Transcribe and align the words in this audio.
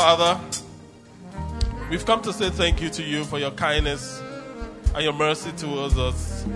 Father, 0.00 0.40
we've 1.90 2.06
come 2.06 2.22
to 2.22 2.32
say 2.32 2.48
thank 2.48 2.80
you 2.80 2.88
to 2.88 3.02
you 3.02 3.22
for 3.22 3.38
your 3.38 3.50
kindness 3.50 4.22
and 4.94 5.04
your 5.04 5.12
mercy 5.12 5.52
towards 5.52 5.98
us. 5.98 6.46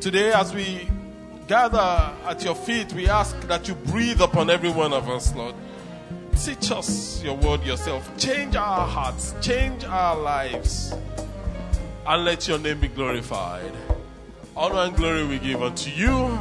Today, 0.00 0.32
as 0.32 0.54
we 0.54 0.88
gather 1.48 2.14
at 2.24 2.44
your 2.44 2.54
feet, 2.54 2.92
we 2.92 3.08
ask 3.08 3.36
that 3.48 3.66
you 3.66 3.74
breathe 3.74 4.20
upon 4.20 4.48
every 4.48 4.70
one 4.70 4.92
of 4.92 5.08
us, 5.08 5.34
Lord. 5.34 5.56
Teach 6.40 6.70
us 6.70 7.20
your 7.20 7.34
word 7.34 7.64
yourself. 7.64 8.16
Change 8.16 8.54
our 8.54 8.86
hearts, 8.86 9.34
change 9.40 9.82
our 9.82 10.16
lives, 10.16 10.94
and 12.06 12.24
let 12.24 12.46
your 12.46 12.60
name 12.60 12.78
be 12.78 12.86
glorified. 12.86 13.72
Honor 14.56 14.82
and 14.82 14.96
glory 14.96 15.26
we 15.26 15.40
give 15.40 15.60
unto 15.64 15.90
you. 15.90 16.38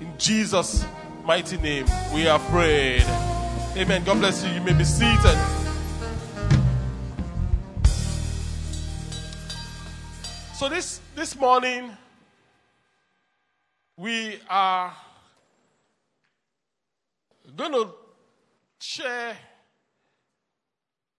In 0.00 0.12
Jesus' 0.18 0.84
mighty 1.24 1.56
name, 1.56 1.86
we 2.12 2.26
are 2.26 2.40
prayed. 2.50 3.06
Amen. 3.76 4.02
God 4.02 4.18
bless 4.18 4.44
you. 4.44 4.50
You 4.50 4.60
may 4.62 4.72
be 4.72 4.82
seated. 4.82 5.38
So 10.54 10.68
this 10.68 11.00
this 11.14 11.38
morning 11.38 11.96
we 13.96 14.40
are 14.50 14.92
going 17.56 17.70
to 17.70 17.90
share 18.80 19.36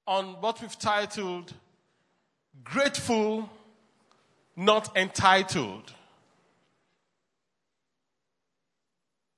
on 0.05 0.41
what 0.41 0.61
we've 0.61 0.77
titled 0.77 1.53
Grateful 2.65 3.49
Not 4.57 4.97
Entitled. 4.97 5.93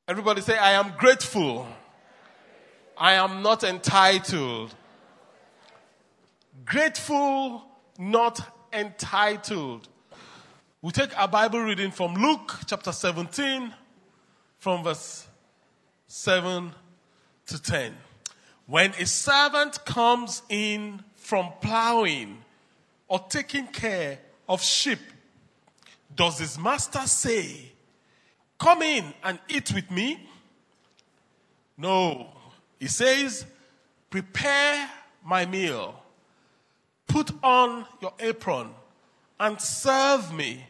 Everybody 0.07 0.41
say 0.41 0.57
I 0.57 0.71
am 0.71 0.93
grateful. 0.97 1.67
I 3.03 3.15
am 3.15 3.41
not 3.41 3.65
entitled. 3.65 4.73
Grateful, 6.63 7.61
not 7.99 8.39
entitled. 8.71 9.89
We 10.81 10.91
take 10.93 11.19
our 11.19 11.27
Bible 11.27 11.59
reading 11.59 11.91
from 11.91 12.13
Luke 12.13 12.59
chapter 12.65 12.93
17, 12.93 13.73
from 14.57 14.85
verse 14.85 15.27
7 16.07 16.71
to 17.47 17.61
10. 17.61 17.93
When 18.67 18.91
a 18.91 19.05
servant 19.05 19.83
comes 19.83 20.41
in 20.47 21.03
from 21.15 21.51
plowing 21.59 22.37
or 23.09 23.19
taking 23.27 23.67
care 23.67 24.19
of 24.47 24.61
sheep, 24.61 24.99
does 26.15 26.39
his 26.39 26.57
master 26.57 26.99
say, 26.99 27.73
Come 28.57 28.81
in 28.81 29.13
and 29.25 29.39
eat 29.49 29.73
with 29.73 29.91
me? 29.91 30.25
No. 31.77 32.29
He 32.83 32.89
says, 32.89 33.45
Prepare 34.09 34.89
my 35.23 35.45
meal, 35.45 35.95
put 37.07 37.31
on 37.41 37.85
your 38.01 38.11
apron, 38.19 38.71
and 39.39 39.61
serve 39.61 40.33
me 40.33 40.65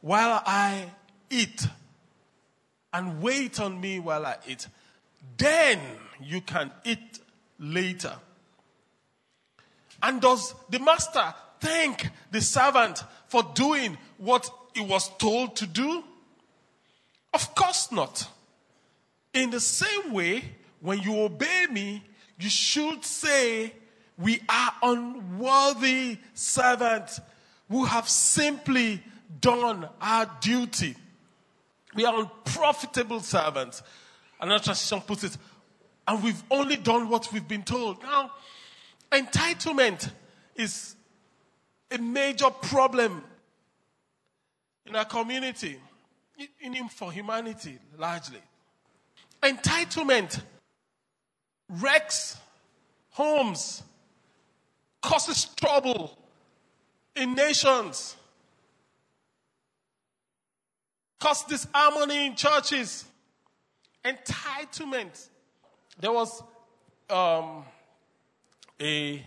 while 0.00 0.44
I 0.46 0.92
eat, 1.28 1.66
and 2.92 3.20
wait 3.20 3.58
on 3.58 3.80
me 3.80 3.98
while 3.98 4.24
I 4.24 4.36
eat. 4.46 4.68
Then 5.38 5.80
you 6.22 6.40
can 6.40 6.70
eat 6.84 7.18
later. 7.58 8.14
And 10.00 10.20
does 10.20 10.54
the 10.70 10.78
master 10.78 11.34
thank 11.58 12.10
the 12.30 12.42
servant 12.42 13.02
for 13.26 13.42
doing 13.54 13.98
what 14.18 14.48
he 14.72 14.82
was 14.82 15.08
told 15.18 15.56
to 15.56 15.66
do? 15.66 16.04
Of 17.34 17.56
course 17.56 17.90
not. 17.90 18.28
In 19.34 19.50
the 19.50 19.58
same 19.58 20.12
way, 20.12 20.44
when 20.86 21.00
you 21.00 21.20
obey 21.20 21.66
me, 21.68 22.00
you 22.38 22.48
should 22.48 23.04
say, 23.04 23.72
We 24.16 24.40
are 24.48 24.72
unworthy 24.84 26.18
servants 26.32 27.20
who 27.68 27.84
have 27.84 28.08
simply 28.08 29.02
done 29.40 29.88
our 30.00 30.30
duty. 30.40 30.94
We 31.96 32.04
are 32.04 32.20
unprofitable 32.20 33.18
servants. 33.18 33.82
Another 34.40 34.62
translation 34.62 35.04
puts 35.04 35.24
it, 35.24 35.36
and 36.06 36.22
we've 36.22 36.40
only 36.52 36.76
done 36.76 37.08
what 37.08 37.32
we've 37.32 37.48
been 37.48 37.64
told. 37.64 38.00
Now, 38.04 38.30
entitlement 39.10 40.08
is 40.54 40.94
a 41.90 41.98
major 41.98 42.50
problem 42.50 43.24
in 44.86 44.94
our 44.94 45.04
community, 45.04 45.80
in, 46.60 46.76
in 46.76 46.88
for 46.88 47.10
humanity 47.10 47.76
largely. 47.98 48.38
Entitlement 49.42 50.42
wrecks 51.68 52.36
homes, 53.10 53.82
causes 55.00 55.46
trouble 55.56 56.16
in 57.14 57.34
nations, 57.34 58.14
causes 61.18 61.44
disharmony 61.48 62.26
in 62.26 62.36
churches. 62.36 63.06
Entitlement. 64.04 65.28
There 65.98 66.12
was 66.12 66.42
um, 67.10 67.64
a 68.80 69.24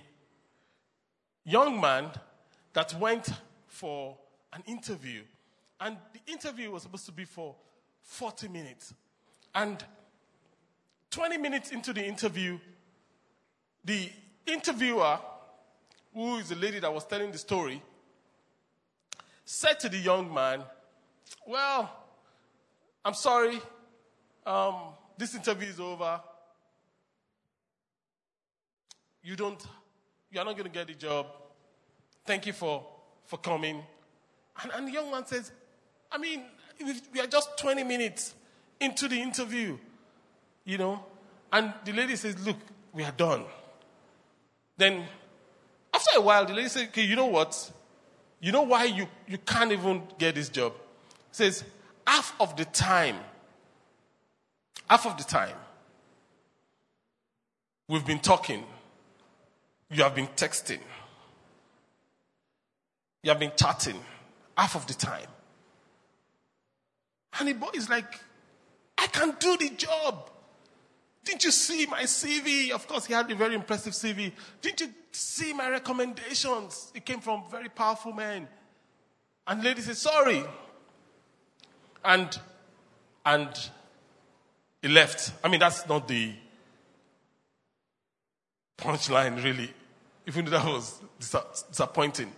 young 1.44 1.82
man 1.82 2.12
that 2.74 2.94
went 3.00 3.28
for 3.68 4.16
an 4.54 4.64
interview, 4.68 5.24
and 5.82 5.98
the 6.14 6.32
interview 6.32 6.72
was 6.72 6.84
supposed 6.84 7.08
to 7.08 7.12
be 7.12 7.26
for 7.26 7.56
40 8.04 8.48
minutes. 8.50 8.94
And 9.54 9.84
20 11.12 11.38
minutes 11.38 11.72
into 11.72 11.94
the 11.94 12.06
interview, 12.06 12.60
the 13.84 14.10
interviewer, 14.46 15.20
who 16.14 16.38
is 16.38 16.50
the 16.50 16.56
lady 16.56 16.80
that 16.80 16.94
was 16.94 17.06
telling 17.06 17.32
the 17.32 17.38
story, 17.38 17.82
said 19.46 19.80
to 19.80 19.90
the 19.90 19.98
young 19.98 20.34
man, 20.34 20.64
Well, 21.48 21.90
I'm 23.04 23.14
sorry, 23.14 23.60
um, 24.46 24.76
this 25.18 25.36
interview 25.36 25.70
is 25.70 25.80
over. 25.80 26.22
You 29.24 29.36
don't, 29.36 29.62
you're 30.32 30.46
not 30.46 30.56
going 30.56 30.66
to 30.66 30.72
get 30.72 30.88
the 30.88 30.94
job. 30.94 31.28
Thank 32.26 32.46
you 32.46 32.54
for, 32.54 32.86
for 33.26 33.38
coming. 33.38 33.84
And, 34.62 34.72
and 34.74 34.88
the 34.88 34.92
young 34.92 35.12
man 35.12 35.26
says, 35.26 35.52
I 36.12 36.18
mean, 36.18 36.44
we 37.14 37.20
are 37.20 37.28
just 37.28 37.58
20 37.58 37.84
minutes 37.84 38.34
into 38.80 39.08
the 39.08 39.22
interview, 39.22 39.78
you 40.66 40.78
know. 40.78 41.04
And 41.52 41.74
the 41.86 41.94
lady 41.94 42.16
says, 42.16 42.46
Look, 42.46 42.58
we 42.94 43.04
are 43.04 43.12
done. 43.12 43.44
Then, 44.78 45.04
after 45.94 46.18
a 46.18 46.22
while, 46.22 46.46
the 46.46 46.54
lady 46.54 46.70
says, 46.70 46.88
Okay, 46.90 47.04
you 47.04 47.16
know 47.16 47.28
what? 47.28 47.72
You 48.42 48.52
know 48.52 48.62
why 48.62 48.86
you, 48.86 49.08
you 49.28 49.38
can't 49.38 49.72
even 49.72 50.04
get 50.18 50.36
this 50.36 50.50
job? 50.50 50.74
Says, 51.32 51.64
half 52.08 52.34
of 52.40 52.56
the 52.56 52.66
time, 52.66 53.18
half 54.90 55.06
of 55.06 55.18
the 55.18 55.24
time, 55.24 55.56
we've 57.88 58.06
been 58.06 58.20
talking, 58.20 58.64
you 59.92 60.04
have 60.04 60.16
been 60.16 60.28
texting, 60.28 60.80
you 63.24 63.30
have 63.30 63.40
been 63.40 63.52
chatting, 63.56 64.00
half 64.58 64.76
of 64.76 64.88
the 64.88 64.94
time. 64.94 65.28
And 67.40 67.50
the 67.50 67.54
boy 67.54 67.70
is 67.74 67.90
like, 67.90 68.20
I 68.98 69.08
can 69.08 69.36
do 69.40 69.58
the 69.58 69.70
job. 69.76 70.30
Didn't 71.24 71.44
you 71.44 71.52
see 71.52 71.86
my 71.86 72.04
CV? 72.04 72.72
Of 72.72 72.88
course, 72.88 73.06
he 73.06 73.14
had 73.14 73.30
a 73.30 73.36
very 73.36 73.56
impressive 73.56 73.94
CV. 73.94 74.32
Didn't 74.62 74.82
you 74.82 74.88
see 75.12 75.54
my 75.54 75.70
recommendations? 75.70 76.92
It 76.96 77.06
came 77.06 77.20
from 77.20 77.44
very 77.52 77.70
powerful 77.70 78.14
men. 78.14 78.48
And 79.46 79.62
the 79.62 79.66
lady 79.66 79.82
said, 79.82 79.98
sorry. 79.98 80.44
And, 82.04 82.40
and 83.26 83.50
he 84.82 84.88
left. 84.88 85.34
I 85.44 85.50
mean, 85.50 85.60
that's 85.60 85.88
not 85.88 86.08
the 86.08 86.34
punchline, 88.78 89.44
really. 89.44 89.74
Even 90.28 90.46
though 90.46 90.52
that 90.52 90.66
was 90.66 91.00
dis- 91.20 91.64
disappointing. 91.70 92.32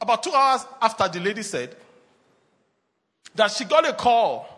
About 0.00 0.22
two 0.22 0.32
hours 0.32 0.64
after 0.80 1.08
the 1.08 1.20
lady 1.20 1.42
said 1.42 1.76
that 3.34 3.50
she 3.50 3.64
got 3.64 3.88
a 3.88 3.92
call 3.92 4.51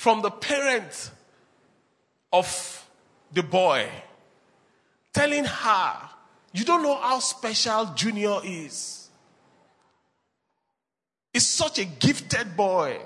from 0.00 0.22
the 0.22 0.30
parent 0.30 1.10
of 2.32 2.88
the 3.34 3.42
boy 3.42 3.86
telling 5.12 5.44
her, 5.44 5.92
You 6.54 6.64
don't 6.64 6.82
know 6.82 6.96
how 6.96 7.18
special 7.18 7.84
Junior 7.94 8.38
is. 8.42 9.10
He's 11.34 11.46
such 11.46 11.80
a 11.80 11.84
gifted 11.84 12.56
boy. 12.56 12.98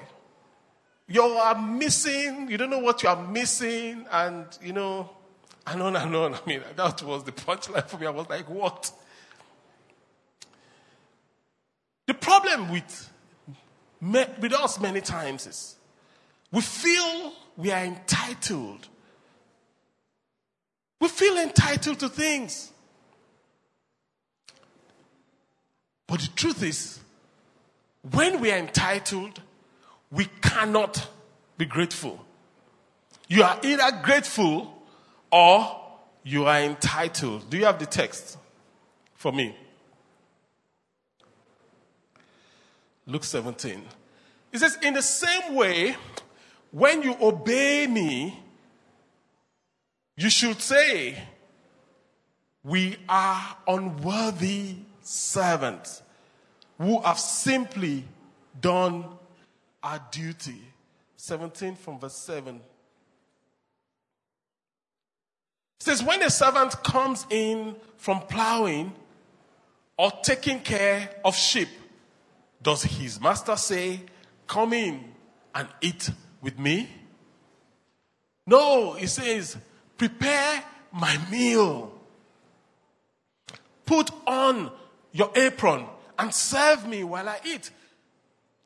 You 1.08 1.22
are 1.22 1.60
missing, 1.60 2.48
you 2.48 2.56
don't 2.56 2.70
know 2.70 2.78
what 2.78 3.02
you 3.02 3.08
are 3.08 3.26
missing, 3.26 4.06
and 4.12 4.46
you 4.62 4.72
know, 4.72 5.10
and 5.66 5.82
on 5.82 5.96
and 5.96 6.14
on. 6.14 6.34
I 6.36 6.40
mean, 6.46 6.62
that 6.76 7.02
was 7.02 7.24
the 7.24 7.32
punchline 7.32 7.88
for 7.88 7.98
me. 7.98 8.06
I 8.06 8.10
was 8.10 8.28
like, 8.28 8.48
What? 8.48 8.92
The 12.06 12.14
problem 12.14 12.70
with, 12.70 13.12
with 14.00 14.52
us 14.52 14.78
many 14.78 15.00
times 15.00 15.48
is 15.48 15.74
we 16.50 16.60
feel 16.60 17.32
we 17.56 17.70
are 17.70 17.84
entitled. 17.84 18.88
We 21.00 21.08
feel 21.08 21.36
entitled 21.38 22.00
to 22.00 22.08
things. 22.08 22.72
But 26.06 26.20
the 26.20 26.28
truth 26.36 26.62
is, 26.62 27.00
when 28.10 28.40
we 28.40 28.52
are 28.52 28.58
entitled, 28.58 29.40
we 30.10 30.26
cannot 30.42 31.08
be 31.56 31.64
grateful. 31.64 32.24
You 33.28 33.42
are 33.42 33.58
either 33.62 34.00
grateful 34.02 34.82
or 35.30 35.80
you 36.22 36.44
are 36.46 36.60
entitled. 36.60 37.48
Do 37.50 37.56
you 37.56 37.64
have 37.64 37.78
the 37.78 37.86
text 37.86 38.38
for 39.14 39.32
me? 39.32 39.56
Luke 43.06 43.24
17. 43.24 43.82
It 44.52 44.58
says, 44.58 44.78
In 44.82 44.94
the 44.94 45.02
same 45.02 45.54
way, 45.54 45.96
when 46.74 47.02
you 47.04 47.16
obey 47.20 47.86
me, 47.86 48.36
you 50.16 50.28
should 50.28 50.60
say, 50.60 51.16
We 52.64 52.96
are 53.08 53.56
unworthy 53.68 54.74
servants 55.00 56.02
who 56.76 57.00
have 57.02 57.20
simply 57.20 58.04
done 58.60 59.04
our 59.84 60.02
duty. 60.10 60.62
17 61.16 61.76
from 61.76 62.00
verse 62.00 62.16
7. 62.16 62.56
It 62.56 62.62
says, 65.78 66.02
When 66.02 66.22
a 66.22 66.30
servant 66.30 66.82
comes 66.82 67.24
in 67.30 67.76
from 67.98 68.20
plowing 68.22 68.92
or 69.96 70.10
taking 70.24 70.58
care 70.58 71.08
of 71.24 71.36
sheep, 71.36 71.68
does 72.60 72.82
his 72.82 73.20
master 73.20 73.54
say, 73.54 74.00
Come 74.48 74.72
in 74.72 75.04
and 75.54 75.68
eat 75.80 76.10
with 76.44 76.58
me? 76.58 76.88
No, 78.46 78.92
he 78.92 79.06
says, 79.06 79.56
Prepare 79.96 80.62
my 80.92 81.18
meal. 81.30 81.90
Put 83.86 84.10
on 84.26 84.70
your 85.12 85.30
apron 85.34 85.86
and 86.18 86.32
serve 86.32 86.86
me 86.86 87.02
while 87.04 87.28
I 87.28 87.40
eat. 87.44 87.70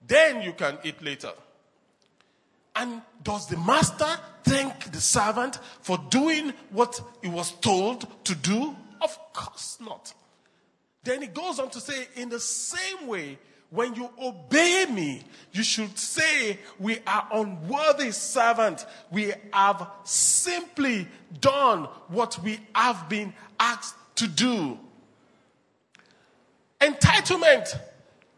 Then 0.07 0.43
you 0.43 0.53
can 0.53 0.79
eat 0.85 1.03
later. 1.03 1.33
And 2.75 3.03
does 3.23 3.49
the 3.49 3.57
master 3.57 4.09
thank 4.45 4.93
the 4.93 5.01
servant 5.01 5.59
for 5.81 5.99
doing 6.11 6.53
what 6.71 7.01
he 7.23 7.29
was 7.29 7.53
told 7.53 8.07
to 8.25 8.35
do? 8.35 8.77
Of 9.01 9.33
course 9.33 9.79
not. 9.81 10.15
Then 11.03 11.23
he 11.23 11.29
goes 11.29 11.59
on 11.59 11.71
to 11.71 11.81
say, 11.81 12.09
in 12.17 12.29
the 12.29 12.41
same 12.41 13.07
way, 13.07 13.39
when 13.71 13.95
you 13.95 14.09
obey 14.21 14.87
me, 14.91 15.23
you 15.53 15.63
should 15.63 15.99
say, 15.99 16.59
We 16.79 16.99
are 17.07 17.29
unworthy 17.33 18.13
servants. 18.13 18.87
We 19.11 19.33
have 19.53 19.89
simply 20.05 21.07
done 21.41 21.85
what 22.09 22.39
we 22.43 22.61
have 22.75 23.09
been 23.09 23.35
asked 23.61 23.95
to 24.17 24.27
do. 24.27 24.79
Entitlement 26.81 27.79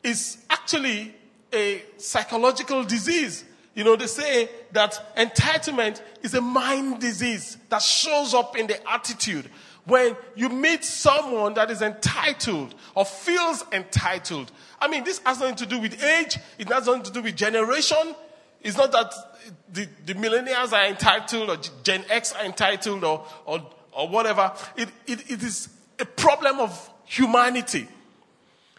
is 0.02 0.38
actually 0.48 1.14
a 1.52 1.82
psychological 1.98 2.84
disease. 2.84 3.44
You 3.74 3.84
know, 3.84 3.96
they 3.96 4.06
say 4.08 4.48
that 4.72 5.16
entitlement 5.16 6.02
is 6.22 6.34
a 6.34 6.40
mind 6.40 7.00
disease 7.00 7.56
that 7.68 7.82
shows 7.82 8.34
up 8.34 8.56
in 8.56 8.66
the 8.66 8.90
attitude. 8.90 9.48
When 9.84 10.16
you 10.36 10.48
meet 10.48 10.84
someone 10.84 11.54
that 11.54 11.70
is 11.70 11.82
entitled 11.82 12.74
or 12.94 13.04
feels 13.04 13.64
entitled, 13.72 14.52
I 14.80 14.88
mean, 14.88 15.04
this 15.04 15.20
has 15.24 15.40
nothing 15.40 15.56
to 15.56 15.66
do 15.66 15.78
with 15.78 16.02
age, 16.02 16.38
it 16.58 16.68
has 16.68 16.86
nothing 16.86 17.02
to 17.04 17.12
do 17.12 17.22
with 17.22 17.36
generation. 17.36 18.14
It's 18.62 18.76
not 18.76 18.92
that 18.92 19.12
the, 19.72 19.88
the 20.04 20.14
millennials 20.14 20.72
are 20.72 20.86
entitled 20.86 21.48
or 21.48 21.56
Gen 21.82 22.04
X 22.10 22.34
are 22.34 22.44
entitled 22.44 23.04
or, 23.04 23.24
or, 23.46 23.66
or 23.92 24.08
whatever. 24.08 24.52
It, 24.76 24.90
it, 25.06 25.30
it 25.30 25.42
is 25.42 25.70
a 25.98 26.04
problem 26.04 26.60
of 26.60 26.90
humanity. 27.04 27.88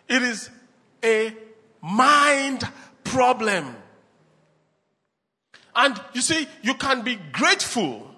It 0.07 0.21
is 0.21 0.49
a 1.03 1.35
mind 1.81 2.67
problem. 3.03 3.75
And 5.75 5.99
you 6.13 6.21
see, 6.21 6.47
you 6.61 6.75
can 6.75 7.01
be 7.01 7.17
grateful 7.31 8.10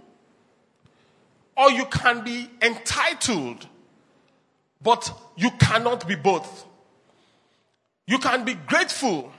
or 1.55 1.72
you 1.72 1.86
can 1.86 2.24
be 2.24 2.50
entitled, 2.62 3.67
but 4.81 5.12
you 5.36 5.51
cannot 5.60 6.07
be 6.07 6.15
both. 6.15 6.65
You 8.07 8.17
can 8.19 8.43
be 8.43 8.53
grateful 8.53 9.31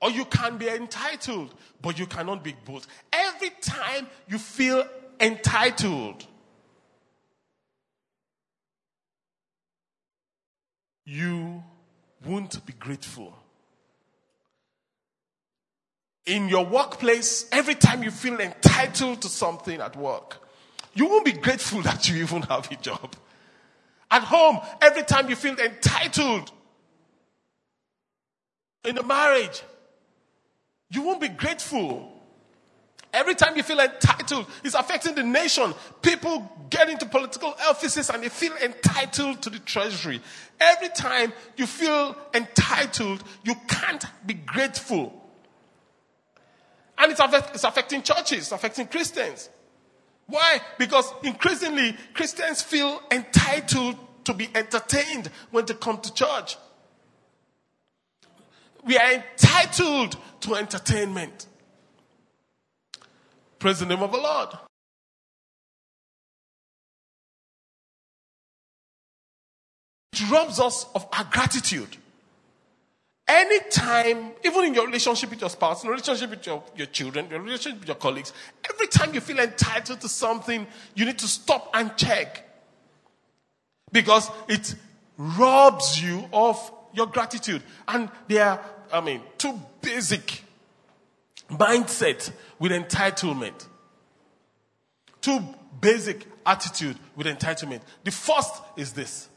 or 0.00 0.10
you 0.10 0.24
can 0.26 0.58
be 0.58 0.68
entitled, 0.68 1.54
but 1.80 1.98
you 1.98 2.06
cannot 2.06 2.44
be 2.44 2.54
both. 2.64 2.86
Every 3.12 3.50
time 3.60 4.06
you 4.28 4.38
feel 4.38 4.84
entitled, 5.20 6.26
you 11.04 11.62
won't 12.24 12.64
be 12.66 12.72
grateful. 12.74 13.34
In 16.26 16.48
your 16.48 16.66
workplace, 16.66 17.46
every 17.52 17.76
time 17.76 18.02
you 18.02 18.10
feel 18.10 18.40
entitled 18.40 19.22
to 19.22 19.28
something 19.28 19.80
at 19.80 19.94
work, 19.94 20.45
you 20.96 21.06
won't 21.06 21.24
be 21.24 21.32
grateful 21.32 21.82
that 21.82 22.08
you 22.08 22.16
even 22.16 22.42
have 22.42 22.70
a 22.70 22.76
job. 22.76 23.14
At 24.10 24.22
home, 24.22 24.58
every 24.80 25.02
time 25.02 25.28
you 25.28 25.36
feel 25.36 25.58
entitled 25.58 26.50
in 28.84 28.98
a 28.98 29.02
marriage, 29.02 29.62
you 30.90 31.02
won't 31.02 31.20
be 31.20 31.28
grateful. 31.28 32.12
Every 33.12 33.34
time 33.34 33.56
you 33.56 33.62
feel 33.62 33.80
entitled, 33.80 34.46
it's 34.62 34.74
affecting 34.74 35.14
the 35.14 35.22
nation. 35.22 35.74
People 36.02 36.50
get 36.70 36.88
into 36.88 37.06
political 37.06 37.54
offices 37.68 38.10
and 38.10 38.22
they 38.22 38.28
feel 38.28 38.52
entitled 38.62 39.42
to 39.42 39.50
the 39.50 39.58
treasury. 39.58 40.20
Every 40.60 40.88
time 40.90 41.32
you 41.56 41.66
feel 41.66 42.16
entitled, 42.34 43.24
you 43.42 43.54
can't 43.66 44.04
be 44.26 44.34
grateful. 44.34 45.12
And 46.98 47.10
it's, 47.10 47.20
affect, 47.20 47.54
it's 47.54 47.64
affecting 47.64 48.02
churches, 48.02 48.52
affecting 48.52 48.86
Christians. 48.86 49.48
Why? 50.26 50.60
Because 50.78 51.12
increasingly, 51.22 51.96
Christians 52.14 52.62
feel 52.62 53.00
entitled 53.10 53.96
to 54.24 54.34
be 54.34 54.48
entertained 54.54 55.30
when 55.50 55.66
they 55.66 55.74
come 55.74 56.00
to 56.00 56.12
church. 56.12 56.56
We 58.84 58.96
are 58.98 59.12
entitled 59.12 60.16
to 60.40 60.54
entertainment. 60.54 61.46
Praise 63.58 63.80
the 63.80 63.86
name 63.86 64.02
of 64.02 64.12
the 64.12 64.18
Lord. 64.18 64.48
It 70.12 70.30
robs 70.30 70.60
us 70.60 70.86
of 70.94 71.06
our 71.12 71.24
gratitude. 71.24 71.96
Anytime, 73.28 74.32
even 74.44 74.64
in 74.66 74.74
your 74.74 74.86
relationship 74.86 75.30
with 75.30 75.40
your 75.40 75.50
spouse, 75.50 75.82
in 75.82 75.88
your 75.88 75.94
relationship 75.94 76.30
with 76.30 76.46
your, 76.46 76.62
your 76.76 76.86
children, 76.86 77.28
your 77.28 77.40
relationship 77.40 77.80
with 77.80 77.88
your 77.88 77.96
colleagues, 77.96 78.32
every 78.70 78.86
time 78.86 79.12
you 79.12 79.20
feel 79.20 79.40
entitled 79.40 80.00
to 80.00 80.08
something, 80.08 80.64
you 80.94 81.04
need 81.04 81.18
to 81.18 81.26
stop 81.26 81.70
and 81.74 81.96
check. 81.96 82.44
Because 83.90 84.30
it 84.48 84.76
robs 85.18 86.00
you 86.00 86.28
of 86.32 86.70
your 86.92 87.06
gratitude. 87.06 87.62
And 87.88 88.08
there 88.28 88.44
are, 88.44 88.60
I 88.92 89.00
mean, 89.00 89.22
two 89.38 89.60
basic 89.80 90.42
mindset 91.50 92.30
with 92.60 92.70
entitlement. 92.70 93.66
Two 95.20 95.40
basic 95.80 96.24
attitude 96.44 96.96
with 97.16 97.26
entitlement. 97.26 97.80
The 98.04 98.12
first 98.12 98.62
is 98.76 98.92
this. 98.92 99.28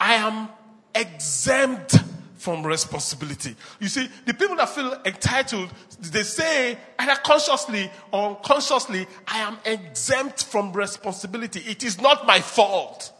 I 0.00 0.14
am 0.14 0.48
exempt 0.94 1.96
from 2.42 2.66
responsibility. 2.66 3.54
You 3.78 3.86
see, 3.86 4.08
the 4.26 4.34
people 4.34 4.56
that 4.56 4.68
feel 4.68 5.00
entitled, 5.04 5.70
they 6.00 6.24
say 6.24 6.76
either 6.98 7.14
consciously 7.22 7.88
or 8.10 8.30
unconsciously, 8.30 9.06
I 9.28 9.38
am 9.38 9.58
exempt 9.64 10.44
from 10.44 10.72
responsibility. 10.72 11.60
It 11.60 11.84
is 11.84 12.00
not 12.00 12.26
my 12.26 12.40
fault. 12.40 13.12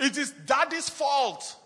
It 0.00 0.18
is 0.18 0.32
daddy's 0.46 0.88
fault 0.88 1.56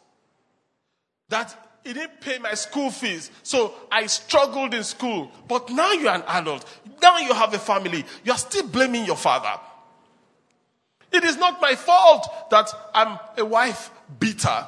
that 1.30 1.56
he 1.84 1.94
didn't 1.94 2.20
pay 2.20 2.38
my 2.38 2.52
school 2.52 2.90
fees. 2.90 3.30
So 3.42 3.72
I 3.90 4.04
struggled 4.04 4.74
in 4.74 4.84
school. 4.84 5.32
But 5.48 5.70
now 5.70 5.92
you're 5.92 6.12
an 6.12 6.24
adult. 6.28 6.66
Now 7.00 7.16
you 7.16 7.32
have 7.32 7.54
a 7.54 7.58
family. 7.58 8.04
You're 8.24 8.36
still 8.36 8.66
blaming 8.68 9.06
your 9.06 9.16
father. 9.16 9.58
It 11.10 11.24
is 11.24 11.38
not 11.38 11.62
my 11.62 11.76
fault 11.76 12.50
that 12.50 12.70
I'm 12.92 13.18
a 13.38 13.44
wife 13.44 13.90
beater. 14.18 14.66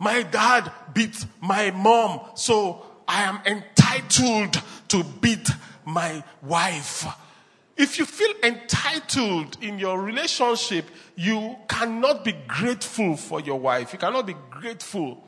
My 0.00 0.22
dad 0.22 0.72
beat 0.94 1.26
my 1.42 1.70
mom, 1.70 2.22
so 2.34 2.86
I 3.06 3.22
am 3.24 3.38
entitled 3.44 4.60
to 4.88 5.04
beat 5.04 5.46
my 5.84 6.24
wife. 6.42 7.06
If 7.76 7.98
you 7.98 8.06
feel 8.06 8.32
entitled 8.42 9.58
in 9.60 9.78
your 9.78 10.00
relationship, 10.00 10.86
you 11.16 11.54
cannot 11.68 12.24
be 12.24 12.32
grateful 12.48 13.14
for 13.14 13.40
your 13.40 13.60
wife. 13.60 13.92
You 13.92 13.98
cannot 13.98 14.26
be 14.26 14.36
grateful. 14.48 15.22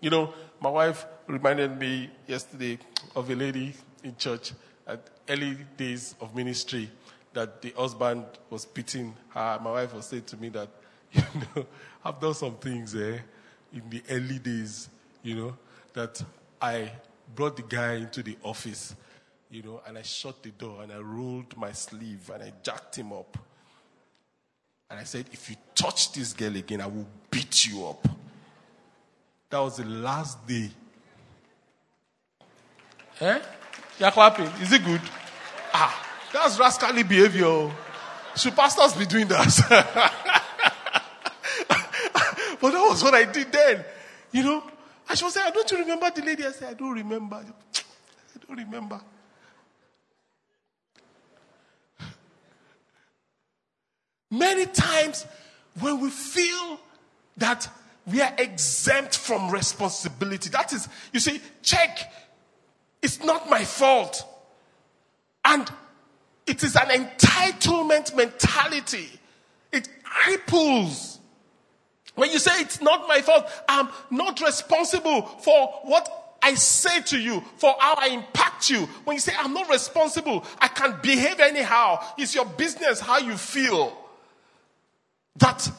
You 0.00 0.10
know, 0.10 0.34
my 0.60 0.68
wife 0.68 1.06
reminded 1.26 1.78
me 1.78 2.10
yesterday 2.26 2.78
of 3.16 3.30
a 3.30 3.34
lady 3.34 3.72
in 4.04 4.16
church 4.16 4.52
at 4.86 5.00
early 5.30 5.56
days 5.78 6.14
of 6.20 6.36
ministry 6.36 6.90
that 7.32 7.62
the 7.62 7.70
husband 7.70 8.26
was 8.50 8.66
beating 8.66 9.14
her. 9.30 9.58
My 9.62 9.70
wife 9.72 9.94
was 9.94 10.04
saying 10.06 10.24
to 10.24 10.36
me 10.36 10.50
that, 10.50 10.68
you 11.12 11.22
know, 11.56 11.66
I've 12.04 12.20
done 12.20 12.34
some 12.34 12.56
things 12.56 12.94
eh, 12.94 13.18
in 13.72 13.82
the 13.88 14.02
early 14.10 14.38
days, 14.38 14.88
you 15.22 15.34
know, 15.34 15.56
that 15.94 16.22
I 16.60 16.92
brought 17.34 17.56
the 17.56 17.62
guy 17.62 17.94
into 17.94 18.22
the 18.22 18.36
office, 18.42 18.94
you 19.50 19.62
know, 19.62 19.80
and 19.86 19.98
I 19.98 20.02
shut 20.02 20.42
the 20.42 20.50
door 20.50 20.82
and 20.82 20.92
I 20.92 20.98
rolled 20.98 21.56
my 21.56 21.72
sleeve 21.72 22.30
and 22.32 22.42
I 22.42 22.52
jacked 22.62 22.96
him 22.96 23.12
up. 23.12 23.36
And 24.90 24.98
I 24.98 25.04
said, 25.04 25.26
if 25.32 25.48
you 25.48 25.56
touch 25.74 26.12
this 26.12 26.32
girl 26.32 26.56
again, 26.56 26.80
I 26.80 26.86
will 26.86 27.06
beat 27.30 27.66
you 27.66 27.86
up. 27.86 28.08
That 29.50 29.58
was 29.60 29.76
the 29.76 29.84
last 29.84 30.44
day. 30.46 30.70
Eh? 33.20 33.40
You're 33.98 34.10
clapping. 34.10 34.46
Is 34.62 34.72
it 34.72 34.84
good? 34.84 35.00
Ah, 35.72 36.08
that's 36.32 36.58
rascally 36.58 37.02
behavior. 37.02 37.70
Should 38.36 38.56
pastors 38.56 38.94
be 38.94 39.06
doing 39.06 39.28
that? 39.28 40.24
but 42.60 42.72
that 42.72 42.80
was 42.80 43.02
what 43.02 43.14
I 43.14 43.24
did 43.24 43.50
then. 43.50 43.84
You 44.32 44.42
know? 44.42 44.64
And 45.08 45.18
she 45.18 45.24
was 45.24 45.34
saying, 45.34 45.52
Don't 45.52 45.70
you 45.70 45.78
remember 45.78 46.10
the 46.10 46.22
lady? 46.22 46.44
I 46.44 46.52
said, 46.52 46.70
I 46.70 46.74
don't 46.74 46.92
remember. 46.92 47.36
I 47.36 48.46
don't 48.46 48.58
remember. 48.58 49.00
Many 54.30 54.66
times 54.66 55.26
when 55.80 56.00
we 56.00 56.10
feel 56.10 56.78
that 57.36 57.68
we 58.06 58.20
are 58.20 58.32
exempt 58.38 59.16
from 59.16 59.50
responsibility, 59.50 60.50
that 60.50 60.72
is, 60.72 60.88
you 61.12 61.20
see, 61.20 61.40
check, 61.62 62.12
it's 63.02 63.22
not 63.24 63.50
my 63.50 63.64
fault. 63.64 64.24
And 65.44 65.68
it 66.46 66.62
is 66.62 66.76
an 66.76 66.88
entitlement 66.88 68.14
mentality. 68.14 69.08
It 69.72 69.88
cripples. 70.04 71.19
When 72.14 72.30
you 72.30 72.38
say 72.38 72.60
it's 72.60 72.80
not 72.80 73.08
my 73.08 73.20
fault, 73.22 73.48
I'm 73.68 73.88
not 74.10 74.40
responsible 74.40 75.22
for 75.22 75.68
what 75.84 76.38
I 76.42 76.54
say 76.54 77.00
to 77.02 77.18
you, 77.18 77.42
for 77.56 77.74
how 77.78 77.94
I 77.98 78.08
impact 78.08 78.70
you. 78.70 78.86
When 79.04 79.14
you 79.14 79.20
say 79.20 79.32
I'm 79.38 79.54
not 79.54 79.68
responsible, 79.68 80.44
I 80.58 80.68
can 80.68 80.98
behave 81.02 81.38
anyhow. 81.40 82.02
It's 82.18 82.34
your 82.34 82.46
business 82.46 83.00
how 83.00 83.18
you 83.18 83.36
feel. 83.36 83.96
That 85.36 85.70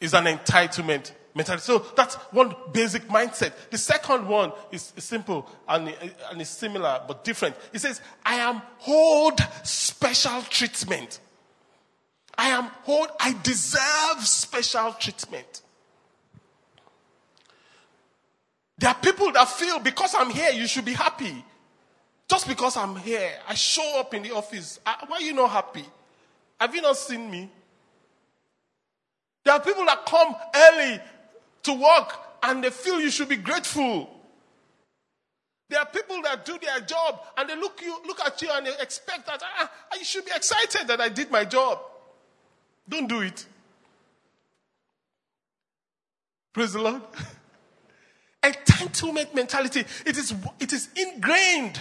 is 0.00 0.14
an 0.14 0.24
entitlement 0.24 1.12
mentality. 1.34 1.62
So 1.62 1.84
that's 1.96 2.14
one 2.32 2.54
basic 2.72 3.02
mindset. 3.08 3.52
The 3.70 3.78
second 3.78 4.26
one 4.26 4.52
is 4.72 4.92
simple 4.96 5.48
and, 5.68 5.94
and 6.30 6.40
is 6.40 6.48
similar 6.48 7.02
but 7.06 7.24
different. 7.24 7.56
It 7.72 7.80
says, 7.80 8.00
I 8.24 8.36
am 8.36 8.62
owed 8.86 9.38
special 9.62 10.42
treatment. 10.42 11.20
I 12.40 12.48
am 12.48 12.70
owed, 12.88 13.10
I 13.20 13.36
deserve 13.42 14.26
special 14.26 14.94
treatment. 14.94 15.60
There 18.78 18.88
are 18.88 18.94
people 18.96 19.30
that 19.32 19.46
feel 19.46 19.78
because 19.78 20.14
I'm 20.18 20.30
here, 20.30 20.50
you 20.52 20.66
should 20.66 20.86
be 20.86 20.94
happy. 20.94 21.44
Just 22.30 22.48
because 22.48 22.78
I'm 22.78 22.96
here, 22.96 23.30
I 23.46 23.52
show 23.52 24.00
up 24.00 24.14
in 24.14 24.22
the 24.22 24.34
office. 24.34 24.80
I- 24.86 25.04
Why 25.06 25.18
are 25.18 25.20
you 25.20 25.34
not 25.34 25.50
happy? 25.50 25.84
Have 26.58 26.74
you 26.74 26.80
not 26.80 26.96
seen 26.96 27.30
me? 27.30 27.50
There 29.44 29.52
are 29.52 29.60
people 29.60 29.84
that 29.84 30.06
come 30.06 30.34
early 30.54 30.98
to 31.64 31.74
work 31.74 32.18
and 32.42 32.64
they 32.64 32.70
feel 32.70 33.02
you 33.02 33.10
should 33.10 33.28
be 33.28 33.36
grateful. 33.36 34.08
There 35.68 35.78
are 35.78 35.86
people 35.86 36.22
that 36.22 36.46
do 36.46 36.58
their 36.58 36.80
job 36.80 37.20
and 37.36 37.50
they 37.50 37.56
look 37.56 37.82
you 37.82 38.00
look 38.06 38.20
at 38.20 38.40
you 38.40 38.48
and 38.50 38.66
they 38.66 38.72
expect 38.80 39.26
that 39.26 39.42
ah, 39.42 39.70
you 39.98 40.04
should 40.04 40.24
be 40.24 40.32
excited 40.34 40.88
that 40.88 41.02
I 41.02 41.10
did 41.10 41.30
my 41.30 41.44
job. 41.44 41.80
Don't 42.90 43.08
do 43.08 43.20
it. 43.20 43.46
Praise 46.52 46.72
the 46.72 46.82
Lord. 46.82 47.02
Entitlement 48.42 49.32
mentality. 49.34 49.84
It 50.04 50.18
is 50.18 50.34
it 50.58 50.72
is 50.72 50.88
ingrained. 50.96 51.78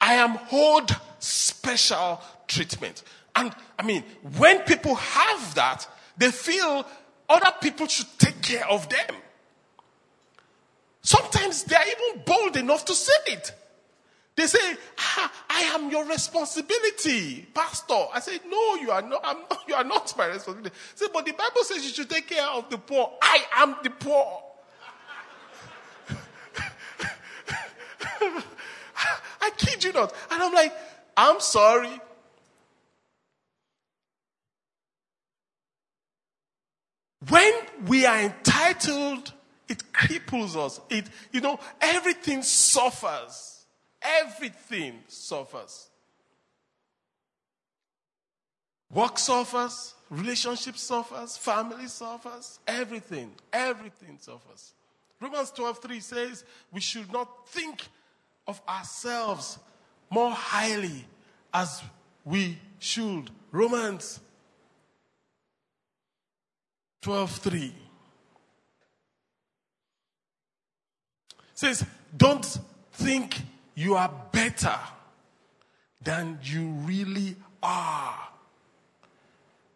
I 0.00 0.14
am 0.14 0.38
owed 0.52 0.90
special 1.18 2.20
treatment. 2.46 3.02
And 3.34 3.52
I 3.78 3.82
mean, 3.82 4.04
when 4.38 4.60
people 4.60 4.94
have 4.94 5.54
that, 5.56 5.88
they 6.16 6.30
feel 6.30 6.86
other 7.28 7.52
people 7.60 7.88
should 7.88 8.18
take 8.18 8.42
care 8.42 8.68
of 8.68 8.88
them. 8.88 9.16
Sometimes 11.02 11.64
they 11.64 11.74
are 11.74 11.86
even 11.86 12.22
bold 12.24 12.56
enough 12.56 12.84
to 12.84 12.94
say 12.94 13.12
it. 13.26 13.52
They 14.34 14.46
say, 14.46 14.76
ah, 14.98 15.32
I 15.50 15.60
am 15.74 15.90
your 15.90 16.06
responsibility, 16.06 17.46
Pastor. 17.52 18.06
I 18.14 18.20
say, 18.20 18.38
No, 18.48 18.76
you 18.76 18.90
are 18.90 19.02
not, 19.02 19.22
not, 19.22 19.60
you 19.68 19.74
are 19.74 19.84
not 19.84 20.16
my 20.16 20.26
responsibility. 20.26 20.74
Say, 20.94 21.06
but 21.12 21.26
the 21.26 21.32
Bible 21.32 21.62
says 21.64 21.84
you 21.84 21.90
should 21.90 22.08
take 22.08 22.28
care 22.28 22.46
of 22.46 22.70
the 22.70 22.78
poor. 22.78 23.12
I 23.20 23.44
am 23.56 23.76
the 23.82 23.90
poor. 23.90 24.42
I 29.40 29.50
kid 29.56 29.84
you 29.84 29.92
not. 29.92 30.14
And 30.30 30.42
I'm 30.42 30.54
like, 30.54 30.72
I'm 31.16 31.40
sorry. 31.40 32.00
When 37.28 37.52
we 37.86 38.06
are 38.06 38.18
entitled, 38.20 39.32
it 39.68 39.82
cripples 39.92 40.56
us. 40.56 40.80
It, 40.88 41.06
you 41.32 41.40
know, 41.40 41.60
everything 41.80 42.42
suffers. 42.42 43.51
Everything 44.02 45.02
suffers. 45.08 45.88
Work 48.90 49.18
suffers, 49.18 49.94
relationship 50.10 50.76
suffers, 50.76 51.36
family 51.36 51.86
suffers, 51.86 52.58
everything, 52.66 53.32
everything 53.52 54.18
suffers. 54.20 54.74
Romans 55.20 55.50
12:3 55.52 56.02
says 56.02 56.44
we 56.70 56.80
should 56.80 57.10
not 57.12 57.48
think 57.48 57.88
of 58.46 58.60
ourselves 58.68 59.58
more 60.10 60.32
highly 60.32 61.06
as 61.54 61.82
we 62.24 62.58
should. 62.78 63.30
Romans 63.50 64.20
12:3 67.02 67.72
says, 71.54 71.84
don't 72.16 72.58
think 72.92 73.36
you 73.74 73.94
are 73.94 74.10
better 74.32 74.78
than 76.02 76.38
you 76.42 76.66
really 76.84 77.36
are. 77.62 78.18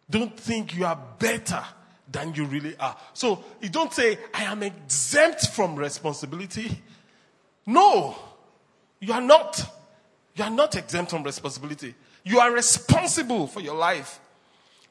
Don't 0.09 0.37
think 0.37 0.75
you 0.75 0.85
are 0.85 0.99
better 1.19 1.63
than 2.09 2.33
you 2.33 2.45
really 2.45 2.75
are. 2.77 2.95
So 3.13 3.43
you 3.61 3.69
don't 3.69 3.93
say, 3.93 4.17
I 4.33 4.43
am 4.43 4.63
exempt 4.63 5.49
from 5.49 5.75
responsibility. 5.75 6.81
No, 7.65 8.15
you 8.99 9.13
are 9.13 9.21
not. 9.21 9.61
You 10.35 10.43
are 10.43 10.49
not 10.49 10.75
exempt 10.75 11.11
from 11.11 11.23
responsibility. 11.23 11.95
You 12.23 12.39
are 12.39 12.51
responsible 12.51 13.47
for 13.47 13.59
your 13.59 13.75
life. 13.75 14.19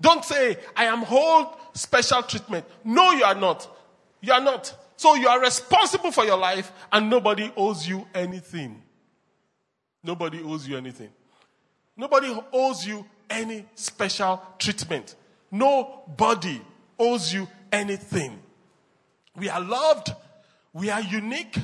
Don't 0.01 0.25
say, 0.25 0.59
I 0.77 0.85
am 0.85 1.03
hold 1.03 1.49
special 1.73 2.23
treatment. 2.23 2.67
No, 2.85 3.13
you 3.13 3.25
are 3.25 3.35
not. 3.35 3.67
You 4.21 4.33
are 4.33 4.41
not. 4.41 4.75
So 4.97 5.15
you 5.15 5.29
are 5.29 5.41
responsible 5.41 6.11
for 6.11 6.25
your 6.25 6.39
life 6.39 6.73
and 6.93 7.09
nobody 7.09 7.51
owes 7.57 7.87
you 7.87 8.07
anything. 8.15 8.83
Nobody 10.07 10.41
owes 10.41 10.69
you 10.69 10.77
anything. 10.77 11.11
Nobody 11.97 12.39
owes 12.53 12.87
you 12.87 13.05
any 13.29 13.67
special 13.75 14.41
treatment. 14.57 15.17
Nobody 15.51 16.63
owes 16.97 17.35
you 17.35 17.49
anything. 17.73 18.39
We 19.35 19.49
are 19.49 19.61
loved. 19.61 20.13
We 20.73 20.91
are 20.91 21.01
unique. 21.01 21.57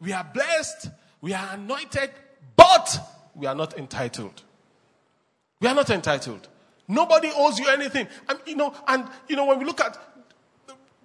We 0.00 0.12
are 0.12 0.28
blessed. 0.34 0.90
We 1.20 1.34
are 1.34 1.54
anointed, 1.54 2.10
but 2.56 2.98
we 3.34 3.46
are 3.46 3.54
not 3.54 3.78
entitled. 3.78 4.42
We 5.60 5.68
are 5.68 5.74
not 5.74 5.88
entitled. 5.90 6.48
Nobody 6.88 7.30
owes 7.34 7.60
you 7.60 7.68
anything. 7.68 8.08
And 8.28 8.38
you 8.44 8.56
know, 8.56 8.74
and 8.88 9.06
you 9.28 9.36
know, 9.36 9.46
when 9.46 9.58
we 9.60 9.64
look 9.64 9.80
at 9.80 9.96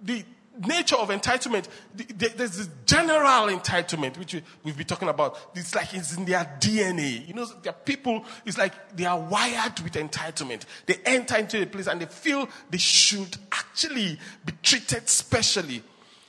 the 0.02 0.24
nature 0.58 0.96
of 0.96 1.08
entitlement, 1.08 1.68
the, 1.94 2.04
the, 2.04 2.28
there's 2.36 2.56
this 2.56 2.68
general 2.86 3.48
entitlement 3.48 4.18
which 4.18 4.34
we, 4.34 4.42
we've 4.64 4.76
been 4.76 4.86
talking 4.86 5.08
about. 5.08 5.38
It's 5.54 5.74
like 5.74 5.94
it's 5.94 6.16
in 6.16 6.24
their 6.24 6.44
DNA. 6.60 7.26
You 7.26 7.34
know, 7.34 7.46
there 7.62 7.72
are 7.72 7.76
people. 7.84 8.24
It's 8.44 8.58
like 8.58 8.96
they 8.96 9.04
are 9.04 9.18
wired 9.18 9.80
with 9.80 9.92
entitlement. 9.92 10.64
They 10.86 10.96
enter 11.04 11.36
into 11.36 11.62
a 11.62 11.66
place 11.66 11.86
and 11.86 12.00
they 12.00 12.06
feel 12.06 12.48
they 12.70 12.78
should 12.78 13.36
actually 13.52 14.18
be 14.44 14.52
treated 14.62 15.08
specially. 15.08 15.82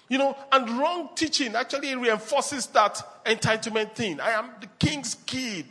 You 0.07 0.17
know, 0.17 0.37
and 0.51 0.69
wrong 0.77 1.09
teaching 1.15 1.55
actually 1.55 1.95
reinforces 1.95 2.67
that 2.67 3.23
entitlement 3.25 3.95
thing. 3.95 4.19
I 4.19 4.31
am 4.31 4.51
the 4.59 4.67
king's 4.77 5.15
kid. 5.25 5.65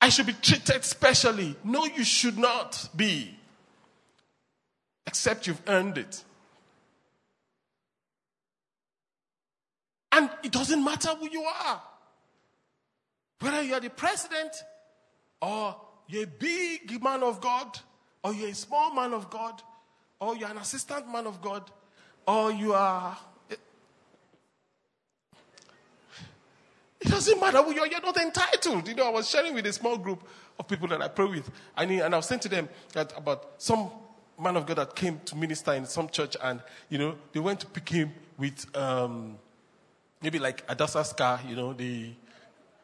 I 0.00 0.08
should 0.08 0.26
be 0.26 0.32
treated 0.34 0.84
specially. 0.84 1.56
No, 1.64 1.84
you 1.84 2.04
should 2.04 2.38
not 2.38 2.88
be. 2.94 3.36
Except 5.06 5.46
you've 5.46 5.62
earned 5.66 5.98
it. 5.98 6.24
And 10.12 10.30
it 10.42 10.52
doesn't 10.52 10.84
matter 10.84 11.08
who 11.10 11.28
you 11.30 11.42
are. 11.42 11.82
Whether 13.40 13.62
you're 13.62 13.80
the 13.80 13.90
president, 13.90 14.52
or 15.40 15.74
you're 16.06 16.24
a 16.24 16.26
big 16.26 17.02
man 17.02 17.22
of 17.22 17.40
God, 17.40 17.78
or 18.22 18.32
you're 18.32 18.50
a 18.50 18.54
small 18.54 18.94
man 18.94 19.12
of 19.14 19.30
God, 19.30 19.62
or 20.20 20.36
you're 20.36 20.50
an 20.50 20.58
assistant 20.58 21.10
man 21.10 21.26
of 21.26 21.40
God, 21.40 21.68
or 22.26 22.52
you 22.52 22.74
are. 22.74 23.16
It 27.00 27.08
doesn't 27.08 27.40
matter 27.40 27.60
who 27.62 27.74
you 27.74 27.80
are, 27.80 27.86
you're 27.88 28.00
not 28.00 28.16
entitled. 28.16 28.86
You 28.86 28.94
know, 28.94 29.06
I 29.08 29.10
was 29.10 29.28
sharing 29.28 29.54
with 29.54 29.66
a 29.66 29.72
small 29.72 29.98
group 29.98 30.22
of 30.56 30.68
people 30.68 30.86
that 30.88 31.02
I 31.02 31.08
pray 31.08 31.26
with, 31.26 31.50
and, 31.76 31.90
and 31.90 32.14
I 32.14 32.18
was 32.18 32.26
saying 32.26 32.42
to 32.42 32.48
them 32.48 32.68
that 32.92 33.12
about 33.16 33.54
some 33.58 33.90
man 34.40 34.56
of 34.56 34.66
God 34.66 34.78
that 34.78 34.94
came 34.94 35.20
to 35.24 35.36
minister 35.36 35.72
in 35.72 35.86
some 35.86 36.08
church, 36.08 36.36
and, 36.42 36.60
you 36.88 36.98
know, 36.98 37.16
they 37.32 37.40
went 37.40 37.60
to 37.60 37.66
pick 37.66 37.88
him 37.88 38.12
with 38.38 38.66
um, 38.76 39.36
maybe 40.20 40.38
like 40.38 40.66
Adasa's 40.66 41.12
car, 41.12 41.40
you 41.46 41.56
know, 41.56 41.72
the 41.72 42.10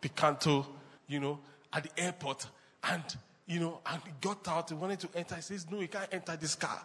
Picanto, 0.00 0.66
you 1.06 1.20
know, 1.20 1.38
at 1.72 1.84
the 1.84 2.02
airport, 2.02 2.46
and, 2.84 3.02
you 3.46 3.60
know, 3.60 3.80
and 3.86 4.00
he 4.04 4.10
got 4.20 4.46
out, 4.48 4.68
he 4.68 4.74
wanted 4.74 5.00
to 5.00 5.08
enter. 5.14 5.34
He 5.36 5.42
says, 5.42 5.66
No, 5.70 5.80
you 5.80 5.88
can't 5.88 6.08
enter 6.12 6.36
this 6.36 6.54
car. 6.54 6.82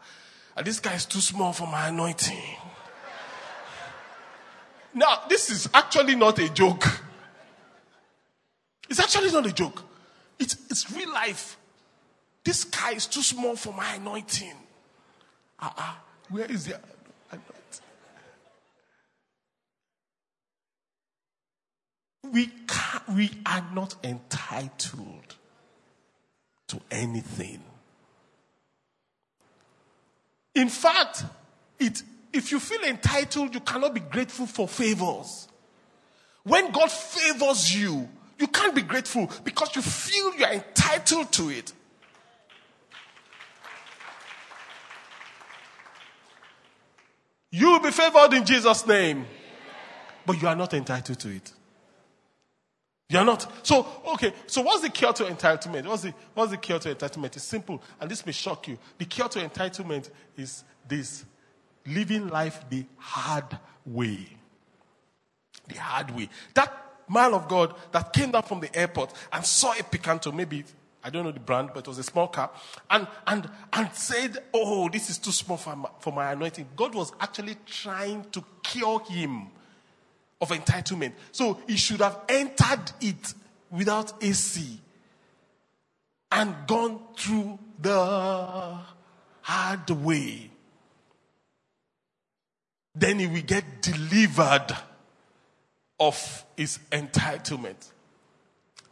And 0.56 0.66
this 0.66 0.80
car 0.80 0.94
is 0.94 1.06
too 1.06 1.20
small 1.20 1.54
for 1.54 1.68
my 1.68 1.90
anointing. 1.90 2.38
Now, 4.96 5.24
this 5.28 5.50
is 5.50 5.68
actually 5.74 6.14
not 6.14 6.38
a 6.38 6.48
joke. 6.50 6.86
It's 8.88 9.00
actually 9.00 9.32
not 9.32 9.44
a 9.48 9.52
joke. 9.52 9.82
It's, 10.38 10.56
it's 10.70 10.92
real 10.92 11.12
life. 11.12 11.58
This 12.44 12.64
car 12.66 12.94
is 12.94 13.08
too 13.08 13.22
small 13.22 13.56
for 13.56 13.74
my 13.74 13.96
anointing. 13.96 14.54
Uh-uh. 15.60 15.94
Where 16.30 16.46
is 16.52 16.66
the 16.66 16.80
anointing? 17.32 17.54
We, 22.32 22.48
can't, 22.68 23.10
we 23.10 23.32
are 23.46 23.66
not 23.74 23.96
entitled 24.04 25.36
to 26.68 26.80
anything. 26.90 27.62
In 30.56 30.70
fact, 30.70 31.26
it, 31.80 32.02
if 32.32 32.52
you 32.52 32.60
feel 32.60 32.82
entitled, 32.84 33.54
you 33.54 33.60
cannot 33.62 33.94
be 33.94 34.00
grateful 34.00 34.46
for 34.46 34.68
favors. 34.68 35.48
When 36.44 36.72
God 36.72 36.92
favors 36.92 37.74
you, 37.76 38.10
you 38.38 38.48
can't 38.48 38.76
be 38.76 38.82
grateful 38.82 39.30
because 39.44 39.76
you 39.76 39.82
feel 39.82 40.36
you 40.36 40.46
are 40.46 40.54
entitled 40.54 41.32
to 41.34 41.50
it. 41.50 41.72
You 47.56 47.72
will 47.72 47.82
be 47.82 47.92
favored 47.92 48.34
in 48.34 48.44
Jesus' 48.44 48.88
name, 48.88 49.28
but 50.26 50.42
you 50.42 50.48
are 50.48 50.56
not 50.56 50.74
entitled 50.74 51.20
to 51.20 51.30
it. 51.30 51.54
You 53.10 53.20
are 53.20 53.26
not. 53.26 53.48
So, 53.64 53.86
okay, 54.14 54.34
so 54.48 54.64
what's 54.64 54.82
the 54.82 54.90
cure 54.90 55.14
to 55.14 55.26
entitlement? 55.26 55.86
What's 55.86 56.02
the, 56.02 56.16
what's 56.34 56.50
the 56.50 56.58
cure 56.58 56.80
to 56.80 56.96
entitlement? 56.96 57.36
It's 57.36 57.44
simple, 57.44 57.80
and 58.02 58.10
this 58.10 58.26
may 58.26 58.32
shock 58.32 58.68
you. 58.68 58.80
The 58.98 59.06
cure 59.06 59.30
to 59.30 59.48
entitlement 59.48 60.10
is 60.36 60.64
this 60.88 61.26
living 61.86 62.30
life 62.30 62.66
the 62.72 62.86
hard 62.98 63.60
way. 63.86 64.28
The 65.68 65.76
hard 65.76 66.10
way. 66.10 66.30
That 66.56 66.74
man 67.08 67.36
of 67.36 67.48
God 67.48 67.76
that 67.92 68.14
came 68.14 68.32
down 68.32 68.42
from 68.42 68.62
the 68.62 68.76
airport 68.76 69.14
and 69.32 69.46
saw 69.46 69.74
a 69.74 69.84
Picanto, 69.84 70.34
maybe, 70.34 70.64
I 71.04 71.10
don't 71.10 71.26
know 71.26 71.32
the 71.32 71.40
brand, 71.40 71.72
but 71.74 71.82
it 71.82 71.88
was 71.88 71.98
a 71.98 72.04
small 72.04 72.28
car, 72.28 72.50
and, 72.90 73.08
and, 73.28 73.50
and 73.74 73.94
said, 73.94 74.38
Oh, 74.54 74.90
this 74.90 75.10
is 75.10 75.18
too 75.18 75.32
small 75.32 75.58
for 75.58 75.76
my, 75.76 75.90
for 76.00 76.14
my 76.14 76.32
anointing. 76.32 76.68
God 76.76 76.96
was 76.96 77.12
actually 77.20 77.58
trying 77.66 78.26
to 78.32 78.44
cure 78.64 79.02
him 79.02 79.48
of 80.40 80.50
entitlement. 80.50 81.14
So 81.32 81.60
he 81.68 81.78
should 81.78 82.02
have 82.02 82.20
entered 82.30 82.92
it 83.02 83.34
without 83.72 84.14
AC 84.24 84.80
and 86.32 86.56
gone 86.68 87.00
through 87.18 87.60
the 87.80 88.78
hard 89.42 89.90
way. 89.90 90.50
Then 92.96 93.20
he 93.20 93.28
will 93.28 93.42
get 93.42 93.82
delivered 93.82 94.76
of 96.00 96.46
his 96.58 96.80
entitlement. 96.92 97.93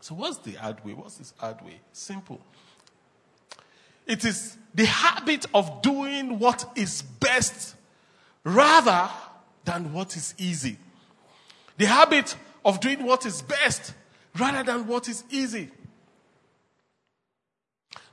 So, 0.01 0.15
what's 0.15 0.39
the 0.39 0.53
hard 0.53 0.83
way? 0.83 0.93
What's 0.93 1.17
this 1.17 1.33
hard 1.37 1.61
way? 1.61 1.79
Simple. 1.93 2.41
It 4.07 4.25
is 4.25 4.57
the 4.73 4.85
habit 4.85 5.45
of 5.53 5.83
doing 5.83 6.39
what 6.39 6.65
is 6.75 7.03
best 7.03 7.75
rather 8.43 9.09
than 9.63 9.93
what 9.93 10.17
is 10.17 10.33
easy. 10.39 10.77
The 11.77 11.85
habit 11.85 12.35
of 12.65 12.79
doing 12.79 13.05
what 13.05 13.27
is 13.27 13.43
best 13.43 13.93
rather 14.37 14.63
than 14.63 14.87
what 14.87 15.07
is 15.07 15.23
easy. 15.29 15.69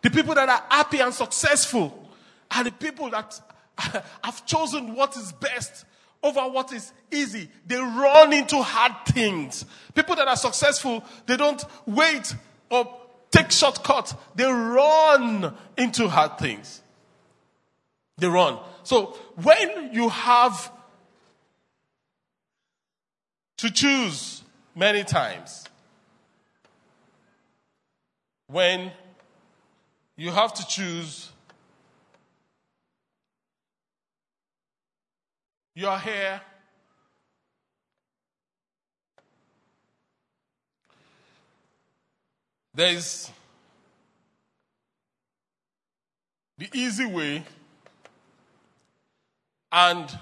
The 0.03 0.11
people 0.11 0.35
that 0.35 0.48
are 0.48 0.64
happy 0.68 1.01
and 1.01 1.12
successful 1.12 2.11
are 2.51 2.64
the 2.64 2.72
people 2.72 3.11
that 3.11 3.40
have 4.22 4.44
chosen 4.44 4.94
what 4.94 5.16
is 5.16 5.33
best 5.33 5.87
over 6.22 6.40
what 6.40 6.72
is 6.72 6.92
easy. 7.11 7.48
They 7.66 7.76
run 7.76 8.33
into 8.33 8.61
hard 8.62 9.07
things. 9.07 9.64
People 9.94 10.16
that 10.16 10.28
are 10.28 10.37
successful, 10.37 11.04
they 11.26 11.37
don't 11.37 11.64
wait 11.87 12.35
or 12.70 12.88
take 13.31 13.50
shortcuts. 13.50 14.14
They 14.35 14.50
run 14.50 15.54
into 15.76 16.09
hard 16.09 16.38
things. 16.38 16.83
They 18.16 18.26
run. 18.26 18.59
So 18.83 19.16
when 19.42 19.92
you 19.92 20.09
have 20.09 20.72
to 23.59 23.70
choose 23.70 24.42
many 24.74 25.04
times, 25.04 25.64
when 28.48 28.90
you 30.16 30.31
have 30.33 30.52
to 30.54 30.66
choose 30.66 31.31
your 35.79 35.97
hair. 35.97 36.41
There's 42.75 43.31
the 46.59 46.69
easy 46.75 47.07
way, 47.07 47.45
and 49.71 50.19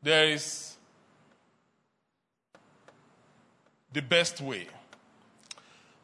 there 0.00 0.28
is 0.28 0.76
the 3.92 4.02
best 4.02 4.40
way. 4.40 4.68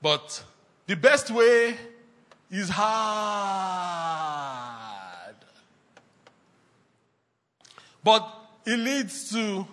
But 0.02 0.42
the 0.88 0.96
best 0.96 1.30
way 1.30 1.76
is 2.50 2.68
hard. 2.68 3.94
But 8.04 8.28
it 8.66 8.78
leads 8.78 9.30
to 9.30 9.66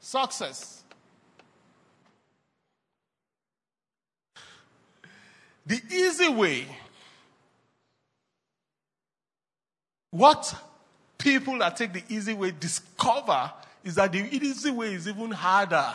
success. 0.00 0.82
The 5.64 5.80
easy 5.92 6.28
way, 6.28 6.66
what 10.10 10.54
people 11.18 11.58
that 11.58 11.76
take 11.76 11.92
the 11.92 12.02
easy 12.08 12.34
way 12.34 12.52
discover 12.58 13.52
is 13.84 13.94
that 13.94 14.10
the 14.10 14.26
easy 14.34 14.70
way 14.70 14.94
is 14.94 15.06
even 15.06 15.30
harder. 15.30 15.92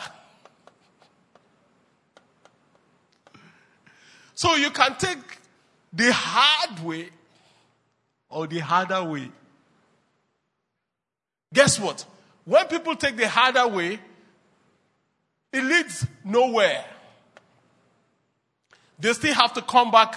So 4.34 4.54
you 4.54 4.70
can 4.70 4.96
take 4.96 5.18
the 5.92 6.12
hard 6.12 6.80
way 6.80 7.10
or 8.34 8.48
the 8.48 8.58
harder 8.58 9.02
way. 9.04 9.30
Guess 11.52 11.78
what? 11.78 12.04
When 12.44 12.66
people 12.66 12.96
take 12.96 13.16
the 13.16 13.28
harder 13.28 13.68
way, 13.68 14.00
it 15.52 15.62
leads 15.62 16.04
nowhere. 16.24 16.84
They 18.98 19.12
still 19.12 19.34
have 19.34 19.52
to 19.54 19.62
come 19.62 19.92
back 19.92 20.16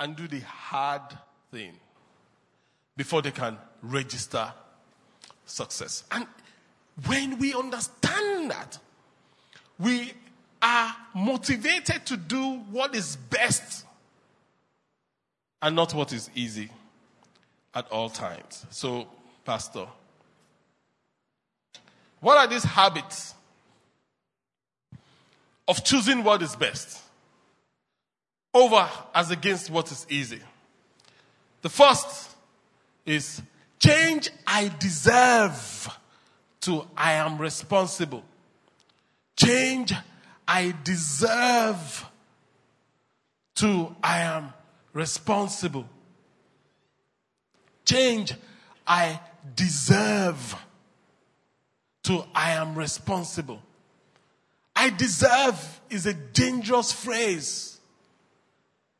and 0.00 0.16
do 0.16 0.26
the 0.26 0.40
hard 0.40 1.02
thing 1.52 1.74
before 2.96 3.22
they 3.22 3.30
can 3.30 3.56
register 3.80 4.52
success. 5.46 6.02
And 6.10 6.26
when 7.06 7.38
we 7.38 7.54
understand 7.54 8.50
that, 8.50 8.76
we 9.78 10.12
are 10.60 10.96
motivated 11.14 12.04
to 12.06 12.16
do 12.16 12.54
what 12.72 12.96
is 12.96 13.14
best 13.14 13.86
and 15.62 15.76
not 15.76 15.94
what 15.94 16.12
is 16.12 16.28
easy 16.34 16.68
at 17.74 17.90
all 17.90 18.10
times. 18.10 18.66
So, 18.70 19.06
Pastor, 19.44 19.86
what 22.20 22.36
are 22.36 22.46
these 22.48 22.64
habits 22.64 23.34
of 25.66 25.82
choosing 25.84 26.24
what 26.24 26.42
is 26.42 26.56
best 26.56 27.00
over 28.52 28.88
as 29.14 29.30
against 29.30 29.70
what 29.70 29.90
is 29.92 30.04
easy? 30.10 30.40
The 31.62 31.68
first 31.68 32.30
is 33.06 33.40
change 33.78 34.30
I 34.46 34.70
deserve 34.80 35.88
to 36.62 36.86
I 36.96 37.12
am 37.14 37.38
responsible. 37.38 38.24
Change 39.36 39.94
I 40.46 40.74
deserve 40.84 42.06
to 43.56 43.94
I 44.02 44.20
am 44.20 44.52
responsible. 44.92 45.86
Change 47.84 48.34
I 48.86 49.20
deserve 49.54 50.56
to 52.04 52.24
I 52.34 52.52
am 52.52 52.74
responsible. 52.74 53.62
I 54.74 54.90
deserve 54.90 55.80
is 55.90 56.06
a 56.06 56.14
dangerous 56.14 56.92
phrase. 56.92 57.78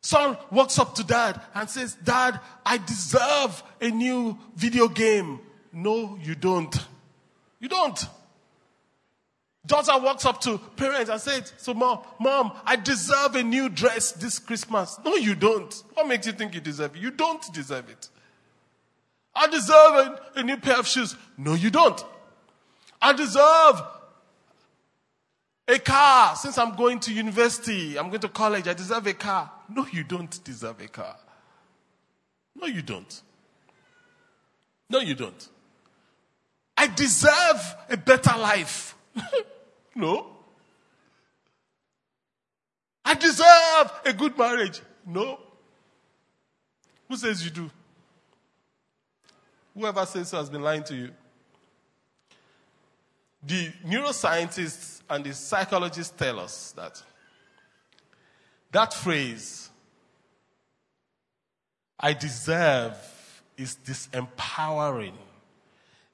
Son 0.03 0.37
walks 0.51 0.79
up 0.79 0.95
to 0.97 1.05
dad 1.05 1.41
and 1.55 1.71
says, 1.71 1.95
Dad, 1.95 2.39
I 2.67 2.79
deserve 2.79 3.63
a 3.81 3.89
new 3.89 4.37
video 4.57 4.89
game. 4.89 5.41
No, 5.73 6.19
you 6.21 6.35
don't. 6.35 6.77
You 7.61 7.69
don't. 7.69 8.05
Daughter 9.65 9.97
walks 9.99 10.27
up 10.27 10.41
to 10.41 10.59
parents 10.59 11.09
and 11.09 11.21
says, 11.21 11.53
So, 11.57 11.73
mom, 11.73 12.01
mom, 12.19 12.53
I 12.65 12.75
deserve 12.75 13.37
a 13.37 13.43
new 13.45 13.69
dress 13.69 14.11
this 14.13 14.41
Christmas. 14.41 14.99
No, 15.05 15.15
you 15.15 15.37
don't. 15.37 15.73
What 15.95 16.09
makes 16.09 16.27
you 16.27 16.33
think 16.33 16.55
you 16.55 16.61
deserve 16.61 16.97
it? 16.97 17.03
You 17.03 17.13
don't 17.13 17.43
deserve 17.53 17.89
it. 17.89 18.09
I 19.35 19.47
deserve 19.47 19.95
a, 20.35 20.41
a 20.41 20.43
new 20.43 20.57
pair 20.57 20.79
of 20.79 20.87
shoes. 20.87 21.17
No, 21.39 21.55
you 21.55 21.71
don't. 21.71 22.05
I 23.01 23.13
deserve 23.13 23.83
a 25.69 25.79
car. 25.79 26.35
Since 26.35 26.59
I'm 26.59 26.75
going 26.75 26.99
to 27.01 27.15
university, 27.15 27.97
I'm 27.99 28.09
going 28.09 28.21
to 28.21 28.29
college, 28.29 28.67
I 28.67 28.75
deserve 28.75 29.07
a 29.07 29.15
car. 29.15 29.51
No, 29.69 29.87
you 29.93 30.03
don't 30.03 30.43
deserve 30.45 30.81
a 30.81 30.89
car. 30.89 31.17
No, 32.57 32.67
you 32.67 32.83
don't. 32.83 33.23
No, 34.91 34.99
you 34.99 35.15
don't. 35.15 35.49
I 36.77 36.89
deserve 36.89 37.77
a 37.89 37.97
better 37.97 38.37
life. 38.37 38.97
no. 39.95 40.27
I 43.05 43.15
deserve 43.15 43.93
a 44.05 44.13
good 44.13 44.37
marriage. 44.39 44.81
No. 45.07 45.39
Who 47.09 47.17
says 47.17 47.45
you 47.45 47.51
do? 47.51 47.71
Whoever 49.75 50.07
says 50.07 50.29
so 50.29 50.39
has 50.39 50.51
been 50.51 50.63
lying 50.63 50.85
to 50.85 50.95
you. 50.95 51.11
The 53.43 53.73
neuroscientists 53.85 55.01
and 55.11 55.25
the 55.25 55.35
psychologists 55.35 56.15
tell 56.17 56.39
us 56.39 56.73
that 56.73 57.03
that 58.71 58.95
phrase, 58.95 59.69
I 61.99 62.15
deserve, 62.15 62.97
is 63.57 63.77
disempowering. 63.85 65.15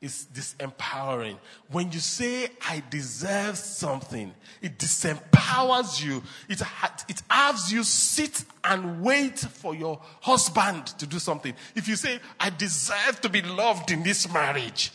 It's 0.01 0.27
disempowering. 0.27 1.39
When 1.71 1.91
you 1.91 1.99
say, 1.99 2.49
I 2.69 2.83
deserve 2.89 3.57
something, 3.57 4.33
it 4.63 4.79
disempowers 4.79 6.05
you. 6.05 6.23
It, 6.49 6.63
it 7.09 7.23
has 7.29 7.73
you 7.73 7.83
sit 7.83 8.45
and 8.63 9.03
wait 9.03 9.39
for 9.41 9.75
your 9.75 10.01
husband 10.21 10.87
to 10.99 11.07
do 11.07 11.19
something. 11.19 11.53
If 11.75 11.89
you 11.89 11.97
say, 11.97 12.21
I 12.39 12.51
deserve 12.51 13.21
to 13.23 13.29
be 13.29 13.43
loved 13.43 13.91
in 13.91 14.05
this 14.05 14.33
marriage, 14.33 14.93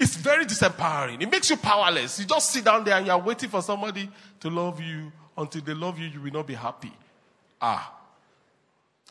It's 0.00 0.16
very 0.16 0.46
disempowering. 0.46 1.20
It 1.20 1.30
makes 1.30 1.50
you 1.50 1.58
powerless. 1.58 2.18
You 2.18 2.24
just 2.24 2.50
sit 2.50 2.64
down 2.64 2.84
there 2.84 2.96
and 2.96 3.06
you're 3.06 3.18
waiting 3.18 3.50
for 3.50 3.60
somebody 3.60 4.08
to 4.40 4.48
love 4.48 4.80
you. 4.80 5.12
Until 5.36 5.60
they 5.60 5.74
love 5.74 5.98
you, 5.98 6.08
you 6.08 6.22
will 6.22 6.32
not 6.32 6.46
be 6.46 6.54
happy. 6.54 6.92
Ah, 7.60 7.94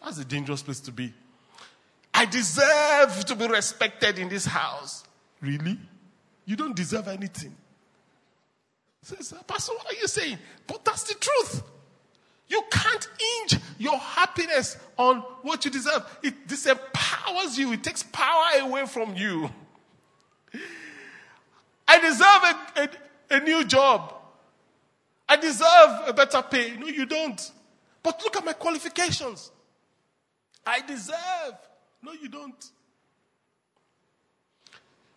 that's 0.04 0.18
a 0.18 0.26
dangerous 0.26 0.64
place 0.64 0.80
to 0.82 0.92
be. 0.92 1.14
I 2.20 2.26
deserve 2.26 3.24
to 3.28 3.36
be 3.36 3.48
respected 3.48 4.20
in 4.20 4.28
this 4.28 4.44
house. 4.44 5.06
Really? 5.40 5.80
You 6.44 6.58
don't 6.58 6.76
deserve 6.76 7.08
anything. 7.08 7.56
Says, 9.02 9.34
Pastor, 9.48 9.72
what 9.72 9.86
are 9.86 9.96
you 9.96 10.06
saying? 10.06 10.38
But 10.68 10.84
that's 10.84 11.04
the 11.04 11.14
truth. 11.14 11.64
You 12.50 12.62
can't 12.70 13.08
hinge 13.18 13.62
your 13.78 13.98
happiness 13.98 14.76
on 14.98 15.20
what 15.44 15.64
you 15.64 15.72
deserve. 15.72 16.04
It 16.22 16.46
disempowers 16.46 17.58
you, 17.58 17.72
it 17.72 17.84
takes 17.84 18.04
power 18.04 18.64
away 18.64 18.86
from 18.86 19.16
you. 19.16 19.50
I 21.88 22.00
deserve 22.02 22.90
a, 23.32 23.36
a, 23.36 23.38
a 23.38 23.40
new 23.46 23.64
job. 23.64 24.14
I 25.30 25.38
deserve 25.38 26.10
a 26.10 26.12
better 26.14 26.42
pay. 26.42 26.76
No, 26.76 26.88
you 26.88 27.06
don't. 27.06 27.50
But 28.04 28.22
look 28.26 28.36
at 28.36 28.44
my 28.44 28.54
qualifications. 28.54 29.52
I 30.66 30.82
deserve. 30.82 31.56
No, 32.02 32.14
you 32.14 32.30
don't. 32.30 32.72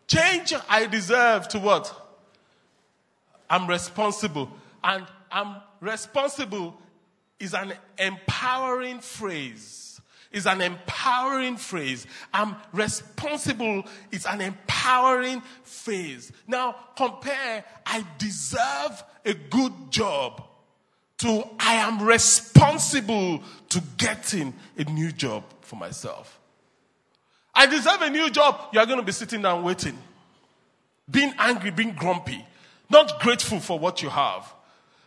Change 0.06 0.54
I 0.68 0.86
deserve 0.86 1.48
to 1.48 1.58
what? 1.58 1.94
I'm 3.48 3.66
responsible. 3.66 4.50
And 4.82 5.06
I'm 5.30 5.56
responsible 5.80 6.76
is 7.38 7.54
an 7.54 7.72
empowering 7.98 9.00
phrase. 9.00 10.00
Is 10.30 10.46
an 10.46 10.62
empowering 10.62 11.56
phrase. 11.58 12.06
I'm 12.32 12.56
responsible 12.72 13.84
is 14.10 14.24
an 14.24 14.40
empowering 14.40 15.42
phrase. 15.62 16.32
Now 16.46 16.74
compare 16.96 17.64
I 17.84 18.04
deserve 18.16 19.04
a 19.26 19.34
good 19.34 19.72
job 19.90 20.42
to 21.18 21.44
I 21.60 21.74
am 21.74 22.02
responsible 22.02 23.42
to 23.68 23.82
getting 23.98 24.54
a 24.76 24.84
new 24.84 25.12
job 25.12 25.44
for 25.60 25.76
myself. 25.76 26.40
I 27.54 27.66
deserve 27.66 28.02
a 28.02 28.10
new 28.10 28.30
job. 28.30 28.60
You're 28.72 28.86
going 28.86 28.98
to 28.98 29.04
be 29.04 29.12
sitting 29.12 29.42
down 29.42 29.62
waiting, 29.62 29.98
being 31.10 31.32
angry, 31.38 31.70
being 31.70 31.94
grumpy, 31.94 32.44
not 32.90 33.20
grateful 33.20 33.60
for 33.60 33.78
what 33.78 34.02
you 34.02 34.08
have. 34.08 34.52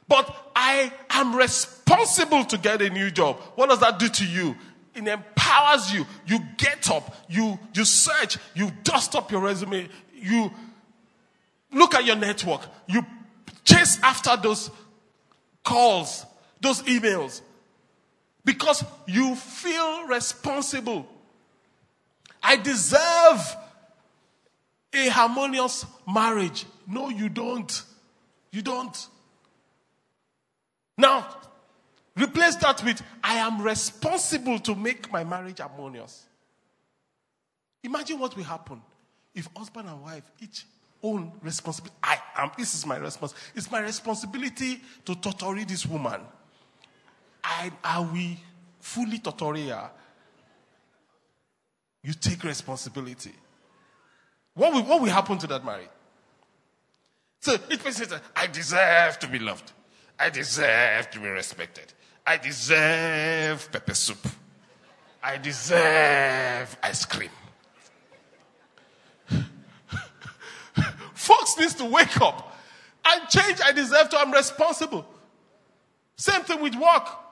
But 0.08 0.52
I 0.56 0.92
am 1.10 1.36
responsible 1.36 2.46
to 2.46 2.58
get 2.58 2.82
a 2.82 2.90
new 2.90 3.10
job. 3.10 3.38
What 3.56 3.70
does 3.70 3.80
that 3.80 3.98
do 3.98 4.08
to 4.08 4.26
you? 4.26 4.56
It 4.94 5.08
empowers 5.08 5.92
you. 5.92 6.06
You 6.28 6.40
get 6.58 6.90
up, 6.90 7.16
you, 7.28 7.60
you 7.74 7.84
search, 7.84 8.38
you 8.54 8.72
dust 8.84 9.16
up 9.16 9.32
your 9.32 9.42
resume, 9.42 9.90
you 10.14 10.52
look 11.72 11.96
at 11.96 12.06
your 12.06 12.16
network, 12.16 12.62
you 12.88 13.06
chase 13.64 14.00
after 14.02 14.38
those 14.38 14.70
calls, 15.64 16.26
those 16.62 16.82
emails, 16.84 17.42
because 18.46 18.86
you 19.08 19.36
feel 19.36 20.08
responsible. 20.08 21.08
I 22.46 22.58
deserve 22.58 23.58
a 24.94 25.10
harmonious 25.10 25.84
marriage. 26.08 26.66
No, 26.88 27.10
you 27.10 27.28
don't. 27.28 27.84
You 28.52 28.62
don't. 28.62 29.08
Now, 30.96 31.28
replace 32.16 32.56
that 32.58 32.84
with 32.84 33.02
I 33.24 33.38
am 33.38 33.62
responsible 33.62 34.60
to 34.60 34.76
make 34.76 35.12
my 35.12 35.24
marriage 35.24 35.60
harmonious. 35.60 36.26
Imagine 37.84 38.20
what 38.20 38.38
will 38.38 38.44
happen 38.44 38.80
if 39.34 39.50
husband 39.58 39.90
and 39.90 40.04
wife 40.04 40.24
each 40.40 40.66
own 41.02 41.32
responsibility. 41.42 41.98
I 42.04 42.20
am, 42.38 42.52
this 42.58 42.76
is 42.76 42.86
my 42.86 42.98
responsibility. 42.98 43.52
It's 43.56 43.72
my 43.72 43.80
responsibility 43.80 44.82
to 45.06 45.16
torture 45.16 45.66
this 45.66 45.86
woman. 45.88 46.22
I, 47.44 47.72
are 47.84 48.04
we 48.04 48.40
fully 48.80 49.18
torture 49.18 49.58
her? 49.58 49.90
You 52.06 52.14
take 52.14 52.44
responsibility. 52.44 53.34
What 54.54 54.72
will, 54.74 54.84
what 54.84 55.02
will 55.02 55.10
happen 55.10 55.40
to 55.40 55.48
that 55.48 55.66
marriage? 55.66 55.90
So 57.40 57.54
it 57.54 57.84
means 57.84 57.98
says, 57.98 58.14
I 58.36 58.46
deserve 58.46 59.18
to 59.20 59.28
be 59.28 59.40
loved. 59.40 59.72
I 60.20 60.30
deserve 60.30 61.10
to 61.12 61.20
be 61.20 61.28
respected. 61.28 61.92
I 62.26 62.38
deserve 62.38 63.72
pepper 63.72 63.96
soup. 63.96 64.20
I 65.24 65.38
deserve 65.38 66.78
ice 66.84 67.06
cream. 67.06 67.32
Folks 71.16 71.58
needs 71.58 71.74
to 71.76 71.86
wake 71.86 72.22
up 72.22 72.56
and 73.08 73.28
change. 73.30 73.60
I 73.66 73.72
deserve 73.72 74.10
to. 74.10 74.20
I'm 74.20 74.32
responsible. 74.32 75.08
Same 76.18 76.44
thing 76.44 76.62
with 76.62 76.76
work. 76.76 77.25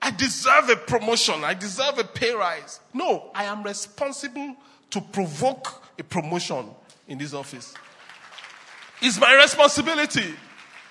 I 0.00 0.10
deserve 0.10 0.68
a 0.68 0.76
promotion. 0.76 1.42
I 1.44 1.54
deserve 1.54 1.98
a 1.98 2.04
pay 2.04 2.32
rise. 2.32 2.80
No, 2.92 3.30
I 3.34 3.44
am 3.44 3.62
responsible 3.62 4.56
to 4.90 5.00
provoke 5.00 5.82
a 5.98 6.04
promotion 6.04 6.66
in 7.08 7.18
this 7.18 7.34
office. 7.34 7.74
It's 9.00 9.18
my 9.20 9.34
responsibility 9.34 10.34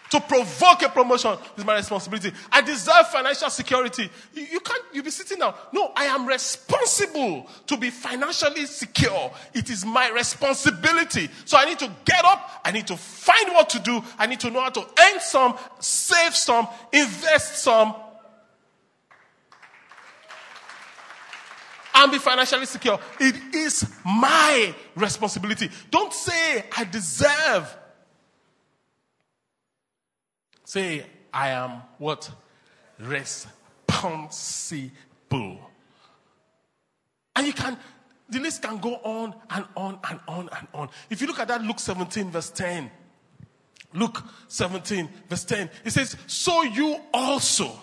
to 0.10 0.20
provoke 0.22 0.84
a 0.84 0.90
promotion. 0.90 1.38
It's 1.56 1.66
my 1.66 1.76
responsibility. 1.76 2.32
I 2.52 2.62
deserve 2.62 3.08
financial 3.08 3.50
security. 3.50 4.10
You, 4.34 4.44
you 4.44 4.60
can't, 4.60 4.84
you 4.94 5.04
be 5.04 5.10
sitting 5.10 5.40
down. 5.40 5.56
No, 5.72 5.92
I 5.96 6.06
am 6.06 6.28
responsible 6.28 7.50
to 7.68 7.78
be 7.78 7.90
financially 7.90 8.66
secure. 8.66 9.32
It 9.54 9.70
is 9.70 9.86
my 9.86 10.10
responsibility. 10.10 11.30
So 11.46 11.58
I 11.58 11.66
need 11.66 11.80
to 11.80 11.92
get 12.06 12.24
up. 12.24 12.62
I 12.64 12.72
need 12.72 12.88
to 12.88 12.98
find 12.98 13.54
what 13.54 13.70
to 13.70 13.80
do. 13.80 14.04
I 14.18 14.28
need 14.28 14.40
to 14.42 14.50
know 14.50 14.62
how 14.62 14.70
to 14.70 14.82
earn 14.82 15.20
some, 15.20 15.58
save 15.80 16.36
some, 16.36 16.68
invest 16.94 17.64
some, 17.64 17.96
and 21.96 22.12
be 22.12 22.18
financially 22.20 22.66
secure. 22.66 23.00
It 23.20 23.56
is 23.56 23.90
my 24.06 24.76
responsibility. 24.96 25.70
Don't 25.90 26.14
say, 26.14 26.66
I 26.76 26.84
deserve. 26.84 27.78
Say, 30.66 31.06
I 31.34 31.50
am 31.50 31.82
what? 31.98 32.30
Responsible. 33.00 34.92
And 37.36 37.48
you 37.48 37.54
can, 37.54 37.78
the 38.30 38.40
list 38.40 38.62
can 38.62 38.78
go 38.78 38.96
on 38.96 39.34
and 39.50 39.66
on 39.76 40.00
and 40.10 40.20
on 40.28 40.50
and 40.58 40.68
on. 40.74 40.90
If 41.10 41.22
you 41.22 41.28
look 41.28 41.40
at 41.40 41.48
that 41.48 41.62
Luke 41.62 41.80
17, 41.80 42.30
verse 42.32 42.50
10, 42.50 42.92
Luke 43.94 44.22
17, 44.48 45.10
verse 45.30 45.46
10, 45.46 45.70
it 45.86 45.92
says, 45.92 46.18
So 46.28 46.64
you 46.64 47.00
also, 47.14 47.80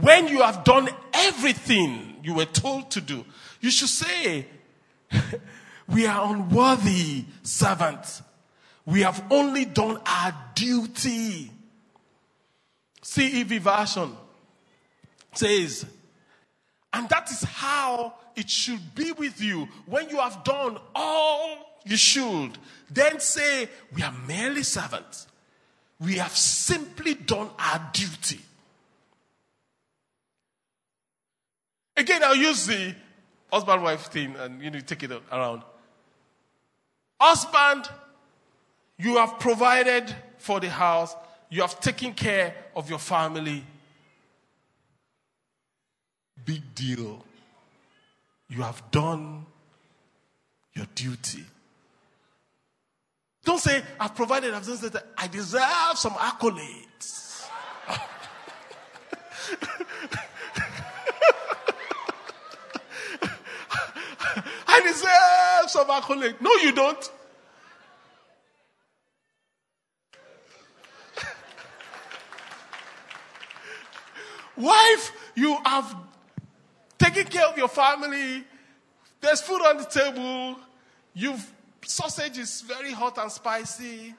when 0.00 0.28
you 0.28 0.42
have 0.42 0.64
done 0.64 0.88
everything 1.12 2.16
you 2.22 2.34
were 2.34 2.44
told 2.44 2.90
to 2.92 3.00
do, 3.00 3.24
you 3.60 3.70
should 3.70 3.88
say, 3.88 4.46
We 5.88 6.06
are 6.06 6.32
unworthy 6.34 7.24
servants. 7.42 8.22
We 8.84 9.00
have 9.00 9.24
only 9.30 9.64
done 9.64 9.98
our 10.04 10.34
duty. 10.54 11.50
CEV 13.02 13.58
version 13.60 14.12
says, 15.32 15.86
and 16.92 17.08
that 17.08 17.30
is 17.30 17.42
how 17.42 18.14
it 18.36 18.50
should 18.50 18.94
be 18.94 19.12
with 19.12 19.40
you 19.40 19.68
when 19.86 20.10
you 20.10 20.18
have 20.18 20.44
done 20.44 20.78
all 20.94 21.80
you 21.84 21.96
should. 21.96 22.58
Then 22.90 23.18
say, 23.18 23.68
We 23.94 24.02
are 24.02 24.14
merely 24.26 24.62
servants. 24.62 25.26
We 25.98 26.14
have 26.14 26.36
simply 26.36 27.14
done 27.14 27.50
our 27.58 27.90
duty. 27.92 28.40
Again, 31.98 32.22
I'll 32.22 32.36
use 32.36 32.66
the 32.66 32.94
husband 33.52 33.82
wife 33.82 34.06
thing 34.06 34.36
and 34.36 34.62
you 34.62 34.70
know 34.70 34.78
take 34.78 35.02
it 35.02 35.10
around. 35.32 35.62
Husband, 37.20 37.88
you 38.96 39.16
have 39.16 39.40
provided 39.40 40.14
for 40.36 40.60
the 40.60 40.70
house, 40.70 41.16
you 41.50 41.62
have 41.62 41.80
taken 41.80 42.14
care 42.14 42.54
of 42.76 42.88
your 42.88 43.00
family. 43.00 43.64
Big 46.44 46.62
deal. 46.74 47.24
You 48.48 48.62
have 48.62 48.80
done 48.92 49.44
your 50.74 50.86
duty. 50.94 51.44
Don't 53.44 53.58
say, 53.58 53.82
I've 53.98 54.14
provided, 54.14 54.54
I've 54.54 54.64
done 54.64 54.90
that. 54.90 55.06
I 55.16 55.26
deserve 55.26 55.96
some 55.96 56.12
accolades. 56.12 57.48
I 64.66 64.77
deserve 64.88 65.68
some 65.68 65.88
accolades. 65.88 66.40
No, 66.40 66.50
you 66.56 66.72
don't. 66.72 67.12
Wife, 74.56 75.12
you 75.34 75.56
have 75.64 75.96
taken 76.98 77.24
care 77.24 77.46
of 77.46 77.56
your 77.56 77.68
family. 77.68 78.44
There's 79.20 79.40
food 79.40 79.60
on 79.62 79.76
the 79.78 79.84
table. 79.84 80.56
You've 81.14 81.52
sausage 81.84 82.38
is 82.38 82.60
very 82.62 82.92
hot 82.92 83.18
and 83.18 83.30
spicy. 83.32 84.14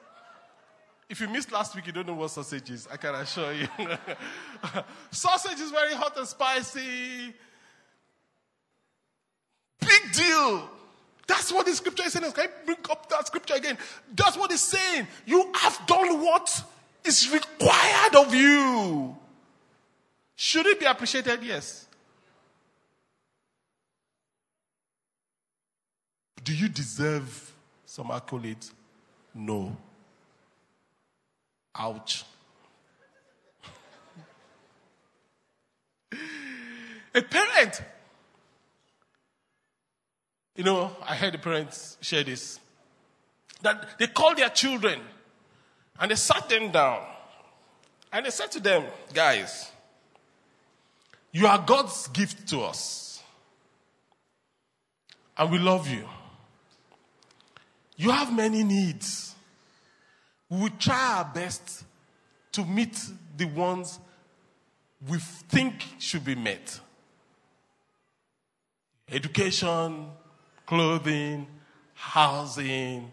If 1.10 1.22
you 1.22 1.28
missed 1.28 1.52
last 1.52 1.76
week, 1.76 1.88
you 1.88 1.94
don't 1.94 2.08
know 2.08 2.14
what 2.14 2.30
sausage 2.30 2.70
is. 2.70 2.88
I 2.92 2.98
can 2.98 3.16
assure 3.16 3.54
you. 3.54 3.68
sausage 5.12 5.60
is 5.60 5.72
very 5.72 5.94
hot 5.94 6.16
and 6.18 6.28
spicy. 6.28 7.34
Deal. 10.20 10.70
That's 11.28 11.52
what 11.52 11.66
the 11.66 11.74
scripture 11.76 12.04
is 12.06 12.14
saying. 12.14 12.32
Can 12.32 12.46
I 12.46 12.50
bring 12.66 12.78
up 12.90 13.08
that 13.10 13.28
scripture 13.28 13.54
again? 13.54 13.78
That's 14.16 14.36
what 14.38 14.52
it's 14.52 14.64
saying. 14.64 15.08
You 15.26 15.52
have 15.56 15.80
done 15.86 16.22
what 16.22 16.64
is 17.06 17.30
required 17.32 18.16
of 18.16 18.34
you. 18.34 19.16
Should 20.36 20.66
it 20.66 20.80
be 20.80 20.86
appreciated? 20.86 21.44
Yes. 21.44 21.86
Do 26.44 26.56
you 26.56 26.68
deserve 26.70 27.54
some 27.86 28.08
accolades? 28.08 28.72
No. 29.36 29.78
Ouch. 31.76 32.26
A 37.14 37.22
parent, 37.22 37.84
you 40.60 40.66
know, 40.66 40.92
I 41.08 41.16
heard 41.16 41.34
the 41.34 41.38
parents 41.38 41.98
share 42.02 42.22
this, 42.22 42.60
that 43.62 43.98
they 43.98 44.08
called 44.08 44.36
their 44.36 44.50
children 44.50 45.00
and 45.98 46.12
they 46.12 46.16
sat 46.16 46.50
them 46.50 46.70
down 46.70 47.02
and 48.12 48.26
they 48.26 48.30
said 48.30 48.52
to 48.52 48.60
them, 48.60 48.84
guys, 49.14 49.72
you 51.32 51.48
are 51.48 51.64
God's 51.66 52.10
gift 52.10 52.50
to 52.50 52.60
us. 52.60 53.24
And 55.38 55.50
we 55.50 55.60
love 55.60 55.90
you. 55.90 56.04
You 57.96 58.12
have 58.12 58.36
many 58.36 58.62
needs. 58.66 59.34
We 60.50 60.60
will 60.60 60.78
try 60.78 61.20
our 61.20 61.32
best 61.34 61.86
to 62.52 62.66
meet 62.66 63.02
the 63.38 63.46
ones 63.46 63.98
we 65.08 65.20
think 65.20 65.86
should 66.00 66.26
be 66.26 66.36
met 66.36 66.82
education, 69.12 70.06
clothing, 70.70 71.48
housing, 71.96 73.12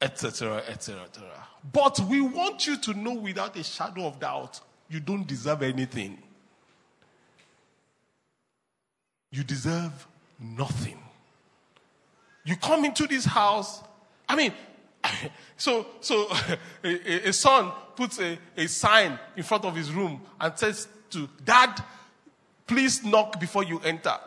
etc., 0.00 0.56
etc., 0.68 1.02
etc. 1.04 1.30
But 1.72 2.00
we 2.00 2.20
want 2.20 2.66
you 2.66 2.76
to 2.78 2.94
know 2.94 3.14
without 3.14 3.56
a 3.56 3.62
shadow 3.62 4.08
of 4.08 4.18
doubt, 4.18 4.60
you 4.88 4.98
don't 4.98 5.24
deserve 5.24 5.62
anything. 5.62 6.18
You 9.30 9.44
deserve 9.44 10.08
nothing. 10.40 10.98
You 12.44 12.56
come 12.56 12.84
into 12.84 13.06
this 13.06 13.24
house. 13.24 13.80
I 14.28 14.34
mean, 14.34 14.52
so 15.56 15.86
so 16.00 16.26
a, 16.84 17.28
a 17.28 17.32
son 17.32 17.70
puts 17.94 18.18
a, 18.18 18.36
a 18.56 18.66
sign 18.66 19.16
in 19.36 19.44
front 19.44 19.64
of 19.64 19.76
his 19.76 19.92
room 19.92 20.20
and 20.40 20.58
says 20.58 20.88
to 21.10 21.28
dad, 21.44 21.80
please 22.66 23.04
knock 23.04 23.38
before 23.38 23.62
you 23.62 23.80
enter. 23.84 24.18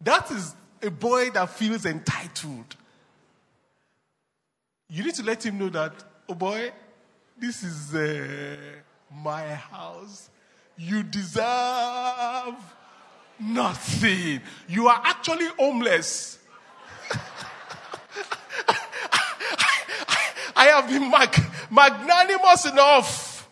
That 0.00 0.30
is 0.30 0.54
a 0.82 0.90
boy 0.90 1.30
that 1.30 1.50
feels 1.50 1.86
entitled. 1.86 2.76
You 4.88 5.04
need 5.04 5.14
to 5.14 5.22
let 5.22 5.44
him 5.44 5.58
know 5.58 5.68
that, 5.70 5.92
oh 6.28 6.34
boy, 6.34 6.72
this 7.36 7.62
is 7.62 7.94
uh, 7.94 8.56
my 9.10 9.46
house. 9.54 10.30
You 10.76 11.02
deserve 11.02 12.54
nothing. 13.38 14.40
You 14.68 14.88
are 14.88 15.00
actually 15.04 15.46
homeless. 15.58 16.38
I 20.56 20.66
have 20.66 20.88
been 20.88 21.10
mag- 21.10 21.44
magnanimous 21.70 22.66
enough 22.66 23.48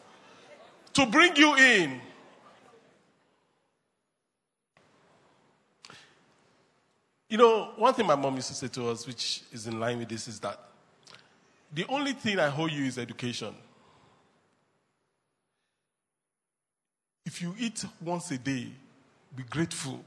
to 0.94 1.07
bring 1.07 1.37
you 1.37 1.54
in. 1.57 2.00
You 7.35 7.38
know, 7.38 7.73
one 7.75 7.92
thing 7.92 8.07
my 8.07 8.14
mom 8.14 8.37
used 8.37 8.47
to 8.47 8.55
say 8.55 8.68
to 8.68 8.90
us, 8.90 9.09
which 9.09 9.42
is 9.53 9.66
in 9.66 9.81
line 9.81 9.99
with 9.99 10.09
this, 10.09 10.29
is 10.29 10.38
that 10.38 10.57
the 11.73 11.85
only 11.88 12.12
thing 12.12 12.38
I 12.38 12.57
owe 12.57 12.66
you 12.66 12.85
is 12.85 12.97
education. 12.97 13.53
If 17.27 17.42
you 17.42 17.53
eat 17.59 17.85
once 18.01 18.31
a 18.31 18.38
day, 18.38 18.68
be 19.35 19.42
grateful. 19.51 20.05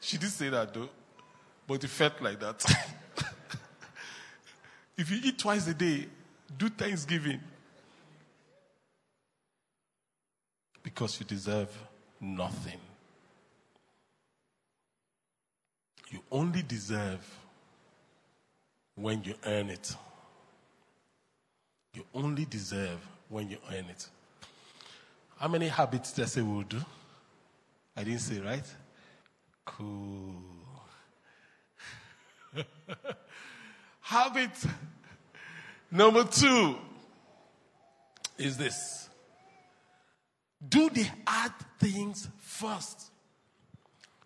She 0.00 0.16
did 0.16 0.30
say 0.30 0.48
that 0.48 0.72
though, 0.72 0.88
but 1.66 1.84
it 1.84 1.88
felt 1.88 2.22
like 2.22 2.40
that. 2.40 2.64
if 4.96 5.10
you 5.10 5.20
eat 5.22 5.38
twice 5.38 5.68
a 5.68 5.74
day, 5.74 6.06
do 6.56 6.70
Thanksgiving. 6.70 7.40
Because 10.82 11.20
you 11.20 11.26
deserve 11.26 11.68
nothing. 12.18 12.80
You 16.10 16.20
only 16.30 16.62
deserve 16.62 17.26
when 18.96 19.22
you 19.24 19.34
earn 19.46 19.70
it. 19.70 19.94
You 21.94 22.04
only 22.14 22.44
deserve 22.44 22.98
when 23.28 23.48
you 23.48 23.58
earn 23.70 23.86
it. 23.86 24.08
How 25.38 25.48
many 25.48 25.68
habits 25.68 26.12
does 26.12 26.26
I 26.26 26.40
say 26.40 26.42
we'll 26.42 26.62
do? 26.62 26.80
I 27.96 28.04
didn't 28.04 28.20
say, 28.20 28.40
right? 28.40 28.64
Cool. 29.64 30.34
Habit 34.00 34.50
number 35.90 36.24
two 36.24 36.76
is 38.36 38.56
this 38.56 39.08
do 40.68 40.90
the 40.90 41.06
hard 41.26 41.52
things 41.78 42.28
first. 42.38 43.09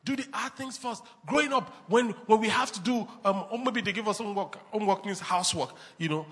Do 0.05 0.17
the 0.17 0.27
hard 0.33 0.55
things 0.55 0.77
first. 0.77 1.03
Growing 1.27 1.53
up, 1.53 1.75
when, 1.89 2.11
when 2.27 2.41
we 2.41 2.49
have 2.49 2.71
to 2.73 2.81
do, 2.81 3.09
um, 3.25 3.45
or 3.51 3.59
maybe 3.59 3.81
they 3.81 3.93
give 3.93 4.07
us 4.07 4.19
homework, 4.19 4.57
homework 4.71 5.05
means 5.05 5.21
housework, 5.21 5.71
you 5.99 6.09
know, 6.09 6.27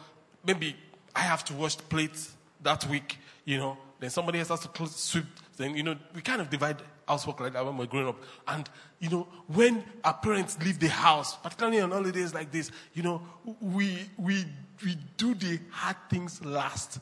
maybe 0.44 0.76
I 1.14 1.20
have 1.20 1.44
to 1.46 1.54
wash 1.54 1.76
plates 1.76 2.32
that 2.62 2.86
week, 2.86 3.18
you 3.44 3.58
know, 3.58 3.76
then 3.98 4.10
somebody 4.10 4.38
else 4.38 4.48
has 4.48 4.60
to 4.60 4.86
sweep. 4.86 5.24
Then, 5.56 5.76
you 5.76 5.82
know, 5.82 5.96
we 6.14 6.22
kind 6.22 6.40
of 6.40 6.50
divide 6.50 6.76
housework 7.06 7.40
like 7.40 7.52
that 7.52 7.64
when 7.64 7.76
we're 7.76 7.86
growing 7.86 8.08
up. 8.08 8.16
And, 8.48 8.68
you 8.98 9.10
know, 9.10 9.28
when 9.46 9.84
our 10.04 10.14
parents 10.14 10.58
leave 10.64 10.78
the 10.78 10.88
house, 10.88 11.36
particularly 11.36 11.80
on 11.80 11.90
holidays 11.90 12.34
like 12.34 12.50
this, 12.50 12.70
you 12.94 13.02
know, 13.02 13.22
we, 13.60 13.98
we, 14.16 14.44
we 14.84 14.96
do 15.16 15.34
the 15.34 15.60
hard 15.70 15.96
things 16.10 16.44
last. 16.44 16.98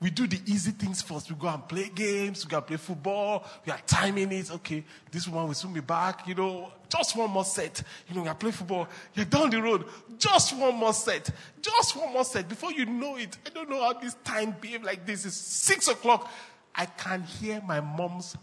We 0.00 0.08
do 0.08 0.26
the 0.26 0.40
easy 0.46 0.70
things 0.70 1.02
first. 1.02 1.30
We 1.30 1.36
go 1.36 1.48
and 1.48 1.66
play 1.68 1.90
games. 1.94 2.44
We 2.44 2.50
go 2.50 2.56
and 2.56 2.66
play 2.66 2.78
football. 2.78 3.44
We 3.66 3.72
are 3.72 3.80
timing 3.86 4.32
it. 4.32 4.50
Okay, 4.50 4.82
this 5.10 5.28
one 5.28 5.46
will 5.46 5.54
soon 5.54 5.74
be 5.74 5.80
back. 5.80 6.26
You 6.26 6.34
know, 6.34 6.72
just 6.88 7.14
one 7.14 7.30
more 7.30 7.44
set. 7.44 7.82
You 8.08 8.14
know, 8.14 8.22
we 8.22 8.28
are 8.28 8.34
playing 8.34 8.54
football. 8.54 8.88
You're 9.14 9.26
down 9.26 9.50
the 9.50 9.60
road. 9.60 9.84
Just 10.16 10.56
one 10.56 10.74
more 10.74 10.94
set. 10.94 11.30
Just 11.60 11.96
one 11.96 12.14
more 12.14 12.24
set. 12.24 12.48
Before 12.48 12.72
you 12.72 12.86
know 12.86 13.16
it, 13.16 13.36
I 13.46 13.50
don't 13.50 13.68
know 13.68 13.82
how 13.82 13.92
this 13.92 14.14
time 14.24 14.56
behave 14.58 14.84
like 14.84 15.04
this. 15.04 15.26
It's 15.26 15.36
six 15.36 15.86
o'clock. 15.88 16.30
I 16.74 16.86
can 16.86 17.22
hear 17.22 17.60
my 17.66 17.80
mom's 17.80 18.36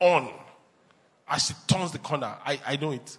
on 0.00 0.30
as 1.28 1.46
she 1.46 1.54
turns 1.66 1.92
the 1.92 1.98
corner. 1.98 2.34
I, 2.46 2.60
I 2.66 2.76
know 2.76 2.92
it. 2.92 3.18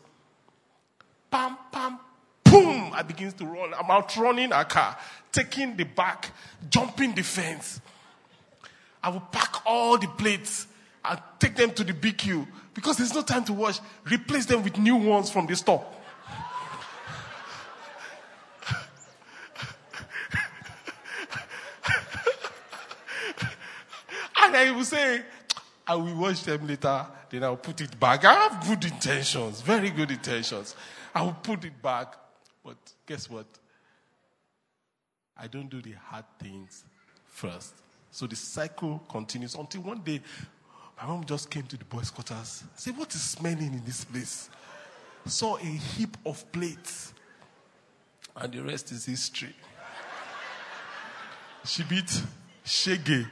Pam, 1.29 1.57
pam, 1.71 1.99
boom. 2.45 2.91
I 2.93 3.03
begins 3.03 3.33
to 3.35 3.45
run. 3.45 3.73
I'm 3.73 3.91
outrunning 3.91 4.51
a 4.51 4.63
car, 4.65 4.97
taking 5.31 5.75
the 5.75 5.83
back, 5.83 6.31
jumping 6.69 7.13
the 7.13 7.23
fence. 7.23 7.81
I 9.03 9.09
will 9.09 9.19
pack 9.31 9.65
all 9.65 9.97
the 9.97 10.07
plates 10.07 10.67
and 11.03 11.19
take 11.39 11.55
them 11.55 11.71
to 11.71 11.83
the 11.83 11.93
BQ 11.93 12.47
because 12.73 12.97
there's 12.97 13.13
no 13.13 13.21
time 13.21 13.43
to 13.45 13.53
wash. 13.53 13.79
Replace 14.05 14.45
them 14.45 14.63
with 14.63 14.77
new 14.77 14.95
ones 14.95 15.29
from 15.29 15.45
the 15.45 15.55
store. 15.55 15.85
and 24.43 24.55
I 24.55 24.71
will 24.75 24.83
say, 24.83 25.21
I 25.87 25.95
will 25.95 26.15
wash 26.15 26.41
them 26.41 26.65
later, 26.67 27.05
then 27.29 27.43
I'll 27.43 27.57
put 27.57 27.81
it 27.81 27.99
back. 27.99 28.25
I 28.25 28.33
have 28.33 28.67
good 28.67 28.83
intentions, 28.85 29.61
very 29.61 29.91
good 29.91 30.09
intentions. 30.09 30.75
I 31.13 31.21
will 31.21 31.33
put 31.33 31.63
it 31.63 31.79
back. 31.81 32.15
But 32.65 32.77
guess 33.05 33.29
what? 33.29 33.45
I 35.37 35.47
don't 35.47 35.69
do 35.69 35.81
the 35.81 35.91
hard 35.91 36.25
things 36.39 36.83
first. 37.25 37.75
So 38.09 38.25
the 38.25 38.35
cycle 38.35 39.03
continues 39.07 39.53
until 39.55 39.81
one 39.81 39.99
day 39.99 40.21
my 40.97 41.05
mom 41.07 41.25
just 41.25 41.49
came 41.49 41.63
to 41.63 41.77
the 41.77 41.85
boys' 41.85 42.09
quarters. 42.09 42.63
Said, 42.75 42.97
What 42.97 43.13
is 43.13 43.21
smelling 43.21 43.73
in 43.73 43.83
this 43.85 44.05
place? 44.05 44.49
Saw 45.25 45.57
a 45.57 45.59
heap 45.59 46.17
of 46.25 46.49
plates. 46.51 47.13
And 48.35 48.51
the 48.51 48.63
rest 48.63 48.91
is 48.91 49.05
history. 49.05 49.53
She 51.65 51.83
beat 51.83 52.21
Shege 52.65 53.27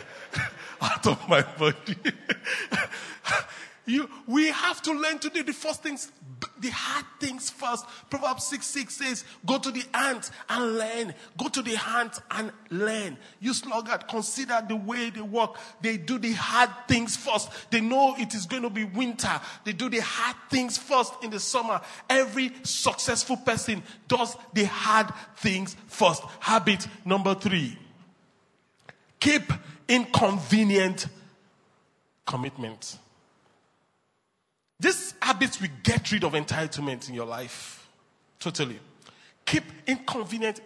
out 0.80 1.06
of 1.06 1.28
my 1.28 1.42
body. 1.42 1.96
you, 3.90 4.08
we 4.26 4.48
have 4.48 4.80
to 4.82 4.92
learn 4.92 5.18
to 5.18 5.30
do 5.30 5.42
the 5.42 5.52
first 5.52 5.82
things, 5.82 6.10
the 6.60 6.70
hard 6.70 7.04
things 7.18 7.50
first. 7.50 7.84
Proverbs 8.08 8.44
6 8.46 8.64
6 8.64 8.94
says, 8.94 9.24
Go 9.46 9.58
to 9.58 9.70
the 9.70 9.84
ant 9.94 10.30
and 10.48 10.78
learn. 10.78 11.14
Go 11.36 11.48
to 11.48 11.62
the 11.62 11.76
ant 11.96 12.20
and 12.30 12.52
learn. 12.70 13.18
You 13.40 13.52
sluggard, 13.52 14.08
consider 14.08 14.64
the 14.66 14.76
way 14.76 15.10
they 15.10 15.20
work. 15.20 15.56
They 15.80 15.96
do 15.96 16.18
the 16.18 16.32
hard 16.32 16.70
things 16.88 17.16
first. 17.16 17.50
They 17.70 17.80
know 17.80 18.14
it 18.18 18.34
is 18.34 18.46
going 18.46 18.62
to 18.62 18.70
be 18.70 18.84
winter. 18.84 19.40
They 19.64 19.72
do 19.72 19.88
the 19.88 20.00
hard 20.00 20.36
things 20.50 20.78
first 20.78 21.12
in 21.22 21.30
the 21.30 21.40
summer. 21.40 21.80
Every 22.08 22.52
successful 22.62 23.36
person 23.36 23.82
does 24.08 24.36
the 24.52 24.64
hard 24.64 25.12
things 25.36 25.76
first. 25.86 26.22
Habit 26.40 26.86
number 27.04 27.34
three 27.34 27.76
keep 29.20 29.52
inconvenient 29.86 31.06
commitment. 32.26 32.98
These 34.80 35.14
habits 35.20 35.60
will 35.60 35.68
get 35.82 36.10
rid 36.10 36.24
of 36.24 36.32
entitlement 36.32 37.08
in 37.08 37.14
your 37.14 37.26
life. 37.26 37.86
Totally. 38.38 38.80
Keep 39.44 39.64
inconvenient 39.86 40.62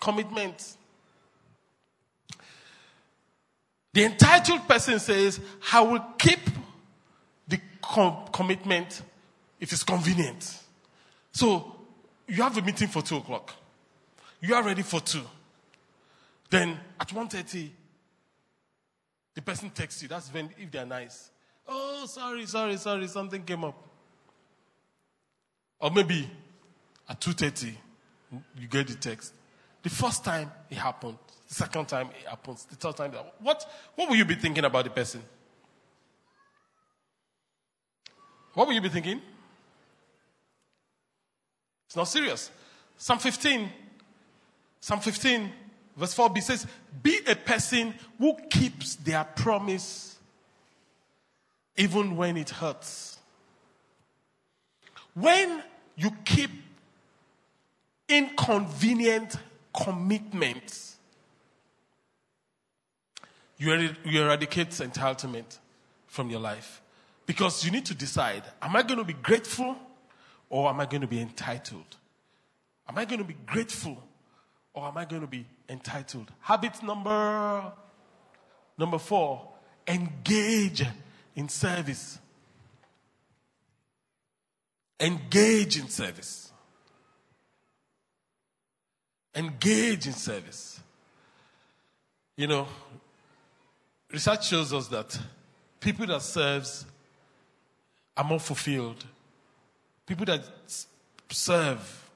commitment. 0.00 0.76
The 3.92 4.04
entitled 4.04 4.66
person 4.66 4.98
says, 4.98 5.38
I 5.72 5.80
will 5.82 6.04
keep 6.18 6.40
the 7.46 7.60
com- 7.80 8.26
commitment 8.32 9.02
if 9.60 9.72
it's 9.72 9.84
convenient. 9.84 10.60
So 11.30 11.76
you 12.26 12.42
have 12.42 12.58
a 12.58 12.62
meeting 12.62 12.88
for 12.88 13.02
two 13.02 13.18
o'clock. 13.18 13.54
You 14.40 14.56
are 14.56 14.62
ready 14.64 14.82
for 14.82 15.00
two. 15.00 15.22
Then 16.50 16.80
at 17.00 17.08
1.30, 17.08 17.70
the 19.34 19.42
person 19.42 19.70
texts 19.70 20.02
you. 20.02 20.08
That's 20.08 20.32
when, 20.34 20.50
if 20.58 20.70
they're 20.72 20.84
nice. 20.84 21.30
Oh, 21.66 22.06
sorry, 22.06 22.46
sorry, 22.46 22.76
sorry, 22.76 23.06
something 23.08 23.42
came 23.42 23.64
up. 23.64 23.76
Or 25.80 25.90
maybe 25.90 26.30
at 27.08 27.20
2.30, 27.20 27.74
you 28.58 28.68
get 28.68 28.88
the 28.88 28.94
text. 28.94 29.34
The 29.82 29.90
first 29.90 30.24
time 30.24 30.50
it 30.70 30.78
happened, 30.78 31.18
the 31.48 31.54
second 31.54 31.86
time 31.86 32.08
it 32.18 32.26
happens, 32.28 32.64
the 32.64 32.76
third 32.76 32.96
time. 32.96 33.12
What, 33.40 33.64
what 33.94 34.08
will 34.08 34.16
you 34.16 34.24
be 34.24 34.34
thinking 34.34 34.64
about 34.64 34.84
the 34.84 34.90
person? 34.90 35.22
What 38.54 38.66
will 38.66 38.74
you 38.74 38.80
be 38.80 38.88
thinking? 38.88 39.20
It's 41.86 41.96
not 41.96 42.04
serious. 42.04 42.50
Psalm 42.96 43.18
15, 43.18 43.70
Psalm 44.80 45.00
15, 45.00 45.52
verse 45.96 46.14
4b 46.16 46.42
says, 46.42 46.66
Be 47.02 47.20
a 47.26 47.34
person 47.34 47.94
who 48.18 48.36
keeps 48.48 48.96
their 48.96 49.24
promise 49.24 50.13
even 51.76 52.16
when 52.16 52.36
it 52.36 52.50
hurts. 52.50 53.18
When 55.14 55.62
you 55.96 56.10
keep 56.24 56.50
inconvenient 58.08 59.36
commitments, 59.72 60.96
you, 63.58 63.72
er- 63.72 63.96
you 64.04 64.22
eradicate 64.22 64.70
entitlement 64.70 65.58
from 66.06 66.30
your 66.30 66.40
life. 66.40 66.80
Because 67.26 67.64
you 67.64 67.70
need 67.70 67.86
to 67.86 67.94
decide 67.94 68.42
am 68.60 68.76
I 68.76 68.82
going 68.82 68.98
to 68.98 69.04
be 69.04 69.14
grateful 69.14 69.76
or 70.50 70.68
am 70.68 70.80
I 70.80 70.86
going 70.86 71.00
to 71.00 71.06
be 71.06 71.20
entitled? 71.20 71.96
Am 72.88 72.98
I 72.98 73.04
going 73.04 73.18
to 73.18 73.24
be 73.24 73.36
grateful 73.46 74.02
or 74.74 74.86
am 74.86 74.98
I 74.98 75.04
going 75.04 75.22
to 75.22 75.28
be 75.28 75.46
entitled? 75.68 76.30
Habit 76.40 76.82
number 76.82 77.72
number 78.76 78.98
4, 78.98 79.48
engage 79.88 80.84
in 81.34 81.48
service. 81.48 82.18
Engage 85.00 85.78
in 85.78 85.88
service. 85.88 86.52
Engage 89.34 90.06
in 90.06 90.12
service. 90.12 90.80
You 92.36 92.46
know, 92.46 92.68
research 94.10 94.48
shows 94.48 94.72
us 94.72 94.88
that 94.88 95.18
people 95.80 96.06
that 96.06 96.22
serves 96.22 96.86
are 98.16 98.24
more 98.24 98.40
fulfilled. 98.40 99.04
People 100.06 100.26
that 100.26 100.44
serve, 101.30 102.10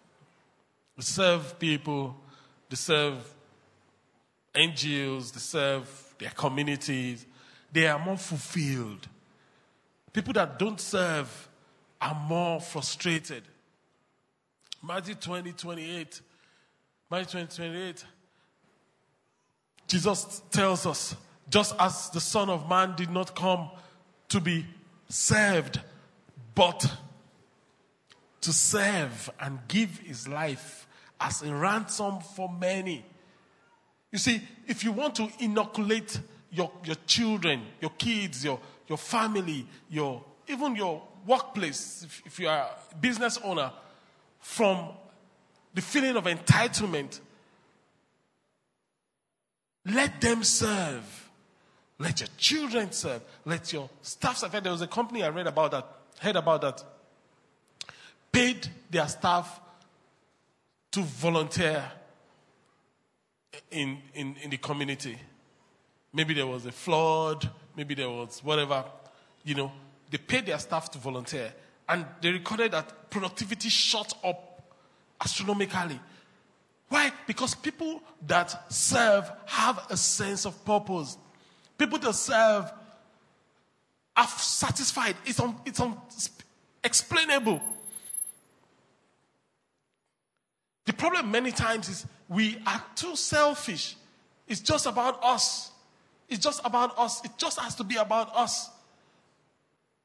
serve 0.99 1.59
people, 1.59 2.17
they 2.69 2.77
serve 2.77 3.35
NGOs, 4.55 5.33
they 5.33 5.41
serve 5.41 6.15
their 6.19 6.31
communities, 6.31 7.27
they 7.73 7.87
are 7.87 7.99
more 7.99 8.17
fulfilled. 8.17 9.09
People 10.13 10.33
that 10.35 10.59
don't 10.59 10.81
serve 10.81 11.49
are 12.01 12.15
more 12.15 12.61
frustrated. 12.61 13.43
Matthew 14.83 15.15
20, 15.15 15.53
28. 15.53 16.21
Matthew 17.11 17.41
20, 17.41 17.57
28. 17.57 18.05
Jesus 19.87 20.43
tells 20.51 20.87
us, 20.87 21.17
just 21.51 21.75
as 21.79 22.11
the 22.11 22.21
Son 22.21 22.51
of 22.51 22.69
Man 22.69 22.95
did 22.97 23.11
not 23.11 23.35
come 23.35 23.71
to 24.29 24.41
be 24.41 24.67
served, 25.09 25.81
but 26.55 26.87
to 28.43 28.53
serve 28.53 29.31
and 29.41 29.59
give 29.69 29.99
his 29.99 30.29
life 30.29 30.87
as 31.21 31.43
a 31.43 31.55
ransom 31.55 32.21
for 32.21 32.49
many. 32.53 33.05
You 34.13 34.19
see, 34.19 34.41
if 34.67 34.85
you 34.85 34.93
want 34.93 35.15
to 35.17 35.29
inoculate 35.41 36.21
your, 36.51 36.71
your 36.85 36.97
children, 37.07 37.63
your 37.81 37.91
kids, 37.91 38.45
your, 38.45 38.61
your 38.87 38.99
family, 38.99 39.67
your, 39.91 40.23
even 40.47 40.77
your 40.77 41.03
workplace, 41.27 42.05
if, 42.05 42.23
if 42.27 42.41
you 42.41 42.49
are 42.49 42.69
a 42.93 42.97
business 42.97 43.39
owner, 43.43 43.71
from 44.41 44.89
the 45.75 45.83
feeling 45.83 46.17
of 46.17 46.25
entitlement, 46.25 47.21
let 49.85 50.21
them 50.21 50.43
serve. 50.43 51.29
Let 51.99 52.21
your 52.21 52.29
children 52.37 52.93
serve. 52.93 53.23
Let 53.45 53.73
your 53.73 53.91
staff 54.03 54.39
serve. 54.39 54.53
There 54.53 54.73
was 54.73 54.83
a 54.83 54.87
company 54.87 55.23
I 55.23 55.29
read 55.29 55.47
about 55.47 55.73
that, 55.73 55.87
heard 56.21 56.37
about 56.37 56.61
that, 56.63 56.83
paid 58.31 58.69
their 58.91 59.09
staff 59.09 59.61
to 60.93 61.03
volunteer 61.03 61.85
in, 63.71 63.99
in, 64.15 64.37
in 64.43 64.51
the 64.51 64.57
community. 64.57 65.19
Maybe 66.13 66.35
there 66.35 66.47
was 66.47 66.67
a 66.67 66.73
flood, 66.73 67.49
maybe 67.77 67.95
there 67.95 68.11
was 68.11 68.43
whatever, 68.43 68.85
you 69.45 69.55
know. 69.55 69.73
They 70.11 70.19
paid 70.19 70.47
their 70.47 70.59
staff 70.59 70.91
to 70.93 70.99
volunteer 70.99 71.53
and 71.89 72.07
they 72.21 72.31
recorded 72.31 72.73
that 72.73 73.11
productivity 73.11 73.69
shot 73.69 74.15
up 74.25 74.63
astronomically. 75.23 76.01
Why? 76.89 77.13
Because 77.27 77.55
people 77.55 78.03
that 78.27 78.73
serve 78.73 79.31
have 79.47 79.87
a 79.91 79.97
sense 79.97 80.47
of 80.47 80.65
purpose. 80.65 81.19
People 81.77 81.99
that 81.99 82.15
serve 82.15 82.73
are 84.17 84.27
satisfied. 84.27 85.17
It's, 85.27 85.39
un, 85.41 85.55
it's 85.65 85.81
unexplainable. 86.83 87.61
The 90.87 90.93
problem 90.95 91.31
many 91.31 91.53
times 91.53 91.89
is 91.89 92.07
we 92.29 92.57
are 92.67 92.83
too 92.95 93.15
selfish. 93.15 93.95
It's 94.47 94.61
just 94.61 94.87
about 94.87 95.23
us. 95.23 95.71
It's 96.29 96.45
just 96.45 96.61
about 96.65 96.99
us. 96.99 97.25
It 97.25 97.33
just 97.39 97.59
has 97.59 97.75
to 97.77 97.85
be 97.85 97.97
about 97.97 98.35
us. 98.37 98.71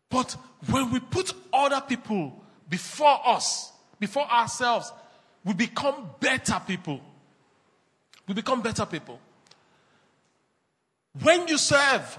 But 0.09 0.35
when 0.69 0.91
we 0.91 0.99
put 0.99 1.33
other 1.51 1.81
people 1.81 2.41
before 2.69 3.19
us, 3.25 3.71
before 3.99 4.29
ourselves, 4.31 4.91
we 5.43 5.53
become 5.53 6.09
better 6.19 6.61
people. 6.65 7.01
We 8.27 8.33
become 8.33 8.61
better 8.61 8.85
people. 8.85 9.19
When 11.21 11.47
you 11.47 11.57
serve, 11.57 12.17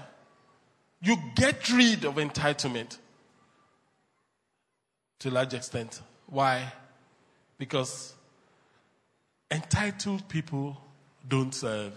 you 1.01 1.17
get 1.35 1.69
rid 1.71 2.05
of 2.05 2.15
entitlement 2.15 2.97
to 5.19 5.29
a 5.29 5.31
large 5.31 5.53
extent. 5.53 6.01
Why? 6.27 6.71
Because 7.57 8.13
entitled 9.51 10.27
people 10.27 10.77
don't 11.27 11.53
serve, 11.53 11.93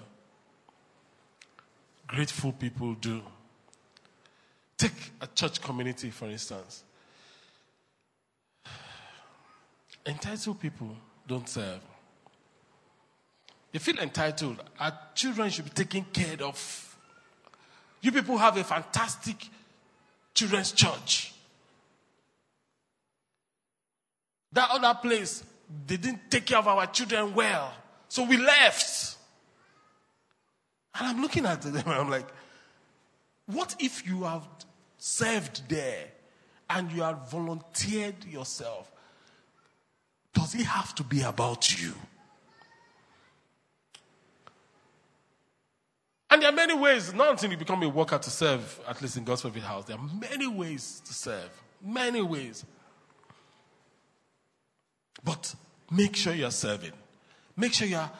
grateful 2.08 2.52
people 2.52 2.94
do. 2.94 3.22
Take 4.76 5.12
a 5.20 5.26
church 5.26 5.60
community, 5.60 6.10
for 6.10 6.28
instance. 6.28 6.82
Entitled 10.06 10.58
people 10.58 10.96
don't 11.26 11.48
serve. 11.48 11.80
They 13.72 13.78
feel 13.78 13.98
entitled. 13.98 14.62
Our 14.80 14.98
children 15.14 15.50
should 15.50 15.66
be 15.66 15.70
taken 15.70 16.06
care 16.12 16.42
of. 16.42 16.96
You 18.00 18.10
people 18.10 18.38
have 18.38 18.56
a 18.56 18.64
fantastic 18.64 19.36
children's 20.32 20.72
church. 20.72 21.34
That 24.52 24.70
other 24.70 24.98
place, 25.02 25.44
they 25.86 25.98
didn't 25.98 26.30
take 26.30 26.46
care 26.46 26.58
of 26.58 26.68
our 26.68 26.86
children 26.86 27.34
well. 27.34 27.74
So 28.08 28.24
we 28.24 28.38
left. 28.38 29.17
And 30.98 31.06
I'm 31.06 31.22
looking 31.22 31.46
at 31.46 31.62
them 31.62 31.76
and 31.76 31.88
I'm 31.88 32.10
like, 32.10 32.26
what 33.46 33.76
if 33.78 34.06
you 34.06 34.24
have 34.24 34.46
served 34.98 35.68
there 35.68 36.06
and 36.68 36.90
you 36.92 37.02
have 37.02 37.30
volunteered 37.30 38.24
yourself? 38.24 38.90
Does 40.34 40.54
it 40.54 40.66
have 40.66 40.94
to 40.96 41.02
be 41.02 41.22
about 41.22 41.80
you? 41.80 41.94
And 46.30 46.42
there 46.42 46.50
are 46.50 46.54
many 46.54 46.74
ways, 46.74 47.14
not 47.14 47.30
until 47.30 47.50
you 47.50 47.56
become 47.56 47.82
a 47.82 47.88
worker 47.88 48.18
to 48.18 48.30
serve, 48.30 48.80
at 48.86 49.00
least 49.00 49.16
in 49.16 49.24
God's 49.24 49.42
favorite 49.42 49.64
house, 49.64 49.84
there 49.86 49.96
are 49.96 50.08
many 50.20 50.46
ways 50.46 51.00
to 51.06 51.14
serve. 51.14 51.50
Many 51.82 52.20
ways. 52.20 52.66
But 55.24 55.54
make 55.90 56.14
sure 56.14 56.34
you're 56.34 56.50
serving. 56.50 56.92
Make 57.56 57.72
sure 57.72 57.88
you're 57.88 58.10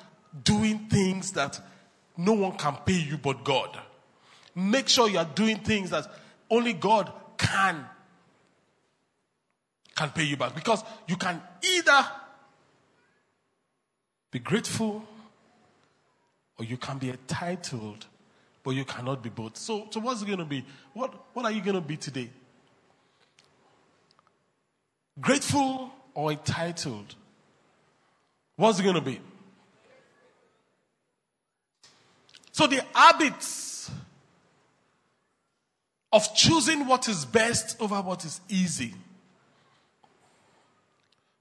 doing 0.43 0.89
things 0.89 1.33
that 1.33 1.61
no 2.19 2.33
one 2.33 2.57
can 2.59 2.77
pay 2.85 2.95
you 2.95 3.17
but 3.17 3.45
God. 3.45 3.79
Make 4.55 4.89
sure 4.89 5.09
you're 5.09 5.25
doing 5.25 5.59
things 5.59 5.91
that 5.91 6.07
only 6.51 6.73
God 6.73 7.11
can 7.39 7.87
can 9.95 10.11
pay 10.11 10.25
you 10.25 10.37
back. 10.37 10.55
Because 10.55 10.83
you 11.07 11.17
can 11.17 11.41
either 11.63 12.07
be 14.31 14.41
grateful 14.41 15.05
or 16.59 16.65
you 16.65 16.77
can 16.77 16.99
be 16.99 17.11
entitled 17.11 18.07
but 18.65 18.73
you 18.73 18.85
cannot 18.85 19.23
be 19.23 19.31
both. 19.31 19.57
So 19.57 19.87
so 19.91 20.01
what's 20.01 20.21
it 20.21 20.27
going 20.27 20.41
to 20.41 20.45
be? 20.45 20.65
What 20.93 21.15
what 21.35 21.45
are 21.45 21.53
you 21.53 21.63
going 21.63 21.77
to 21.77 21.81
be 21.81 21.97
today? 21.97 22.31
Grateful 25.21 25.91
or 26.15 26.33
entitled? 26.33 27.15
What's 28.57 28.81
it 28.81 28.83
going 28.83 28.97
to 28.97 29.01
be 29.01 29.21
so 32.59 32.67
the 32.67 32.85
habits 32.93 33.89
of 36.13 36.35
choosing 36.35 36.89
what 36.89 37.09
is 37.09 37.25
best 37.25 37.81
over 37.81 38.03
what 38.03 38.25
is 38.25 38.41
easy 38.49 38.93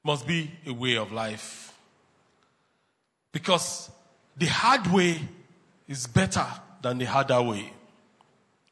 must 0.04 0.28
be 0.28 0.52
a 0.68 0.72
way 0.72 0.96
of 0.96 1.12
life. 1.12 1.74
Because 3.32 3.90
the 4.38 4.46
hard 4.46 4.86
way 4.94 5.20
is 5.88 6.06
better 6.06 6.46
than 6.84 7.00
the 7.00 7.06
harder 7.06 7.42
way. 7.42 7.74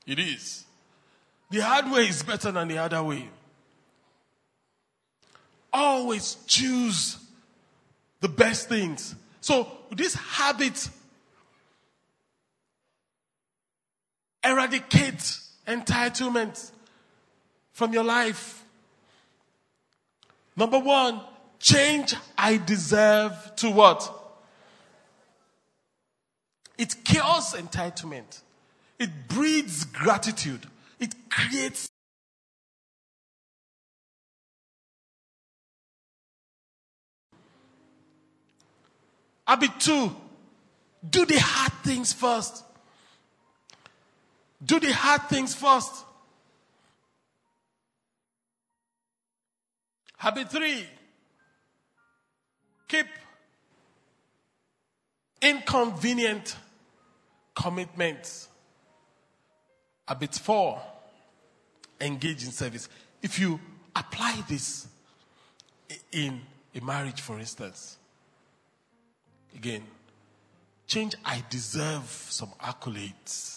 It 0.06 0.20
is. 0.20 0.66
The 1.50 1.62
hard 1.62 1.92
way 1.92 2.10
is 2.10 2.22
better 2.22 2.52
than 2.52 2.68
the 2.68 2.78
other 2.78 3.02
way. 3.02 3.28
Always 5.74 6.38
choose 6.46 7.18
the 8.20 8.30
best 8.30 8.70
things. 8.70 9.16
So, 9.42 9.68
this 9.90 10.14
habit 10.14 10.90
Eradicate 14.46 15.40
entitlement 15.68 16.72
from 17.72 17.94
your 17.94 18.04
life. 18.04 18.64
Number 20.56 20.80
one, 20.80 21.20
change 21.60 22.14
I 22.38 22.58
deserve 22.58 23.56
to 23.58 23.72
what? 23.72 24.12
It 26.78 27.04
kills 27.04 27.54
entitlement. 27.54 28.42
It 29.00 29.10
breeds 29.28 29.84
gratitude. 29.86 30.66
It 31.00 31.16
creates 31.30 31.90
Habit 39.48 39.80
two, 39.80 40.16
do 41.08 41.26
the 41.26 41.38
hard 41.38 41.72
things 41.84 42.12
first. 42.12 42.64
Do 44.66 44.80
the 44.80 44.92
hard 44.92 45.24
things 45.30 45.54
first. 45.54 46.04
Habit 50.18 50.50
three, 50.50 50.86
keep 52.88 53.06
inconvenient 55.42 56.56
commitments. 57.54 58.48
Habit 60.08 60.34
four, 60.36 60.82
engage 62.02 62.44
in 62.44 62.52
service. 62.52 62.90
If 63.22 63.38
you 63.38 63.60
apply 63.96 64.44
this 64.48 64.88
in 66.12 66.42
a 66.74 66.82
marriage, 66.82 67.22
for 67.22 67.38
instance, 67.38 67.98
again, 69.56 69.84
change 70.88 71.16
I 71.24 71.44
deserve 71.50 72.06
some 72.30 72.50
accolades 72.64 73.55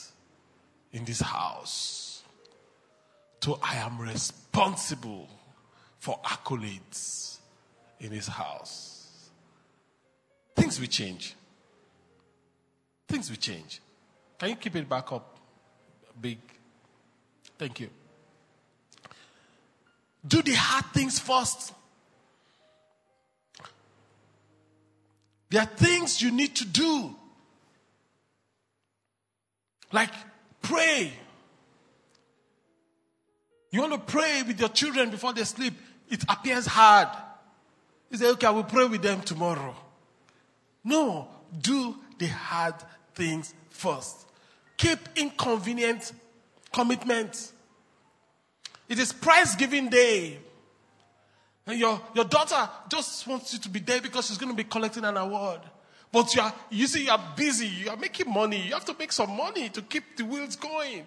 in 0.92 1.04
this 1.04 1.20
house 1.20 2.22
to 3.40 3.58
I 3.62 3.76
am 3.76 4.00
responsible 4.00 5.28
for 5.98 6.18
accolades 6.24 7.38
in 8.00 8.10
this 8.10 8.28
house. 8.28 9.30
Things 10.56 10.80
will 10.80 10.86
change. 10.86 11.34
Things 13.06 13.30
will 13.30 13.36
change. 13.36 13.80
Can 14.38 14.50
you 14.50 14.56
keep 14.56 14.76
it 14.76 14.88
back 14.88 15.12
up? 15.12 15.36
Big. 16.20 16.38
Thank 17.58 17.80
you. 17.80 17.90
Do 20.26 20.42
the 20.42 20.54
hard 20.54 20.86
things 20.92 21.18
first. 21.18 21.72
There 25.50 25.62
are 25.62 25.66
things 25.66 26.20
you 26.20 26.30
need 26.30 26.54
to 26.56 26.66
do. 26.66 27.14
Like 29.90 30.10
pray. 30.62 31.12
You 33.70 33.80
want 33.80 33.92
to 33.92 34.12
pray 34.12 34.42
with 34.46 34.58
your 34.58 34.70
children 34.70 35.10
before 35.10 35.32
they 35.32 35.44
sleep. 35.44 35.74
It 36.08 36.24
appears 36.28 36.66
hard. 36.66 37.08
You 38.10 38.16
say, 38.16 38.30
okay, 38.30 38.46
I 38.46 38.50
will 38.50 38.64
pray 38.64 38.86
with 38.86 39.02
them 39.02 39.20
tomorrow. 39.20 39.74
No, 40.84 41.28
do 41.60 41.94
the 42.18 42.26
hard 42.26 42.74
things 43.14 43.54
first. 43.70 44.26
Keep 44.76 44.98
inconvenient 45.16 46.12
commitments. 46.72 47.52
It 48.88 48.98
is 48.98 49.12
prize 49.12 49.54
giving 49.54 49.88
day. 49.88 50.38
And 51.66 51.78
your, 51.78 52.00
your 52.14 52.24
daughter 52.24 52.68
just 52.88 53.26
wants 53.26 53.52
you 53.52 53.58
to 53.58 53.68
be 53.68 53.80
there 53.80 54.00
because 54.00 54.26
she's 54.26 54.38
going 54.38 54.50
to 54.50 54.56
be 54.56 54.64
collecting 54.64 55.04
an 55.04 55.18
award. 55.18 55.60
But 56.10 56.34
you 56.34 56.42
are, 56.42 56.54
you 56.70 56.86
see, 56.86 57.04
you 57.04 57.10
are 57.10 57.34
busy. 57.36 57.66
You 57.66 57.90
are 57.90 57.96
making 57.96 58.32
money. 58.32 58.60
You 58.68 58.74
have 58.74 58.84
to 58.86 58.96
make 58.98 59.12
some 59.12 59.36
money 59.36 59.68
to 59.70 59.82
keep 59.82 60.16
the 60.16 60.24
wheels 60.24 60.56
going. 60.56 61.06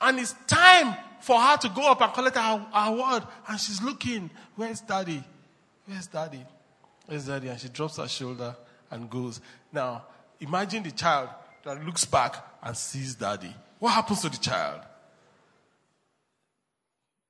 And 0.00 0.18
it's 0.18 0.34
time 0.46 0.96
for 1.20 1.40
her 1.40 1.56
to 1.58 1.68
go 1.68 1.90
up 1.90 2.00
and 2.02 2.12
collect 2.12 2.36
her, 2.36 2.66
award. 2.74 3.22
And 3.48 3.58
she's 3.58 3.80
looking, 3.82 4.30
where's 4.56 4.80
daddy? 4.80 5.22
Where's 5.86 6.06
daddy? 6.06 6.44
Where's 7.06 7.26
daddy? 7.26 7.48
And 7.48 7.60
she 7.60 7.68
drops 7.68 7.98
her 7.98 8.08
shoulder 8.08 8.56
and 8.90 9.08
goes. 9.08 9.40
Now, 9.72 10.04
imagine 10.40 10.82
the 10.82 10.90
child 10.90 11.28
that 11.64 11.84
looks 11.84 12.04
back 12.04 12.36
and 12.62 12.76
sees 12.76 13.14
daddy. 13.14 13.54
What 13.78 13.92
happens 13.92 14.22
to 14.22 14.28
the 14.28 14.38
child? 14.38 14.80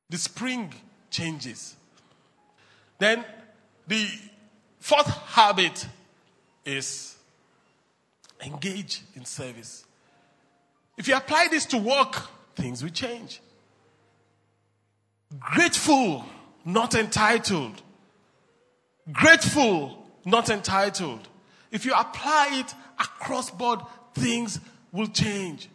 The 0.09 0.19
spring 0.19 0.73
changes. 1.11 1.77
Then 2.99 3.25
the 3.87 4.07
fourth 4.79 5.09
habit 5.09 5.87
is 6.65 7.17
engage 8.45 9.03
in 9.15 9.25
service. 9.25 9.85
If 10.97 11.09
you 11.09 11.17
apply 11.17 11.49
this 11.51 11.67
to 11.67 11.79
work, 11.79 12.23
things 12.55 12.83
will 12.83 12.91
change. 12.91 13.41
Grateful, 15.39 16.25
not 16.65 16.95
entitled. 16.95 17.83
Grateful, 19.12 20.07
not 20.25 20.49
entitled. 20.51 21.29
If 21.71 21.85
you 21.85 21.93
apply 21.93 22.51
it 22.53 22.75
across 22.99 23.51
board, 23.51 23.81
things 24.15 24.61
will 24.93 25.09
change. 25.09 25.69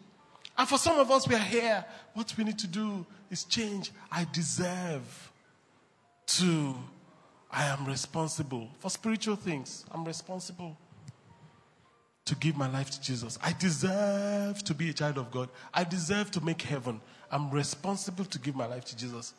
And 0.58 0.68
for 0.68 0.78
some 0.78 1.00
of 1.00 1.12
us, 1.12 1.28
we 1.28 1.36
are 1.36 1.40
here. 1.40 1.86
What 2.14 2.34
we 2.38 2.44
need 2.44 2.60
to 2.60 2.68
do 2.68 3.06
is 3.30 3.44
change. 3.44 3.92
I 4.12 4.28
deserve 4.32 5.32
to, 6.28 6.76
I 7.52 7.66
am 7.66 7.86
responsible 7.86 8.70
for 8.80 8.89
spiritual 8.89 9.36
things. 9.36 9.86
I'm 9.91 10.06
responsible 10.06 10.78
to 12.26 12.36
give 12.36 12.56
my 12.56 12.70
life 12.70 12.91
to 12.91 13.02
Jesus. 13.02 13.39
I 13.41 13.54
deserve 13.54 14.64
to 14.66 14.76
be 14.76 14.91
a 14.91 14.93
child 14.93 15.18
of 15.18 15.32
God. 15.32 15.50
I 15.74 15.84
deserve 15.84 16.30
to 16.32 16.41
make 16.41 16.62
heaven. 16.62 17.02
I'm 17.32 17.50
responsible 17.50 18.26
to 18.26 18.39
give 18.39 18.56
my 18.56 18.68
life 18.68 18.86
to 18.86 18.95
Jesus. 18.95 19.34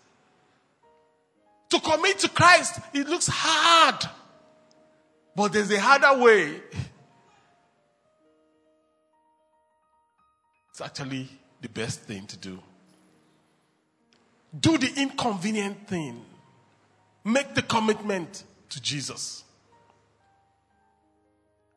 To 1.71 1.79
commit 1.79 2.19
to 2.19 2.29
Christ, 2.29 2.81
it 2.93 3.09
looks 3.09 3.29
hard. 3.31 4.05
But 5.37 5.53
there's 5.53 5.71
a 5.71 5.81
harder 5.81 6.21
way. 6.21 6.61
It's 10.71 10.81
actually 10.81 11.29
the 11.61 11.69
best 11.69 12.01
thing 12.01 12.27
to 12.27 12.37
do. 12.37 12.59
Do 14.59 14.79
the 14.79 14.93
inconvenient 14.97 15.87
thing. 15.87 16.25
Make 17.25 17.55
the 17.55 17.63
commitment 17.63 18.45
to 18.71 18.81
Jesus. 18.81 19.45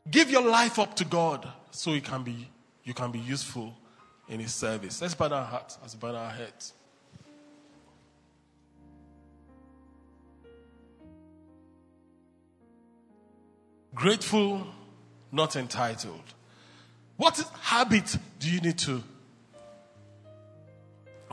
Give 0.10 0.30
your 0.30 0.44
life 0.44 0.80
up 0.80 0.96
to 0.98 1.06
God 1.06 1.48
so 1.72 1.92
you 1.92 2.02
can 2.02 2.24
be, 2.24 2.50
you 2.84 2.94
can 2.94 3.12
be 3.12 3.20
useful 3.20 3.74
in 4.28 4.40
His 4.40 4.54
service. 4.54 5.02
Let's 5.02 5.16
bow 5.16 5.30
our 5.30 5.46
hearts, 5.46 5.78
let's 5.82 5.96
bow 5.96 6.16
our 6.16 6.30
heads. 6.30 6.74
Grateful, 13.96 14.66
not 15.32 15.56
entitled. 15.56 16.34
What 17.16 17.38
habit 17.62 18.18
do 18.40 18.50
you 18.50 18.60
need 18.60 18.80
to 18.80 19.04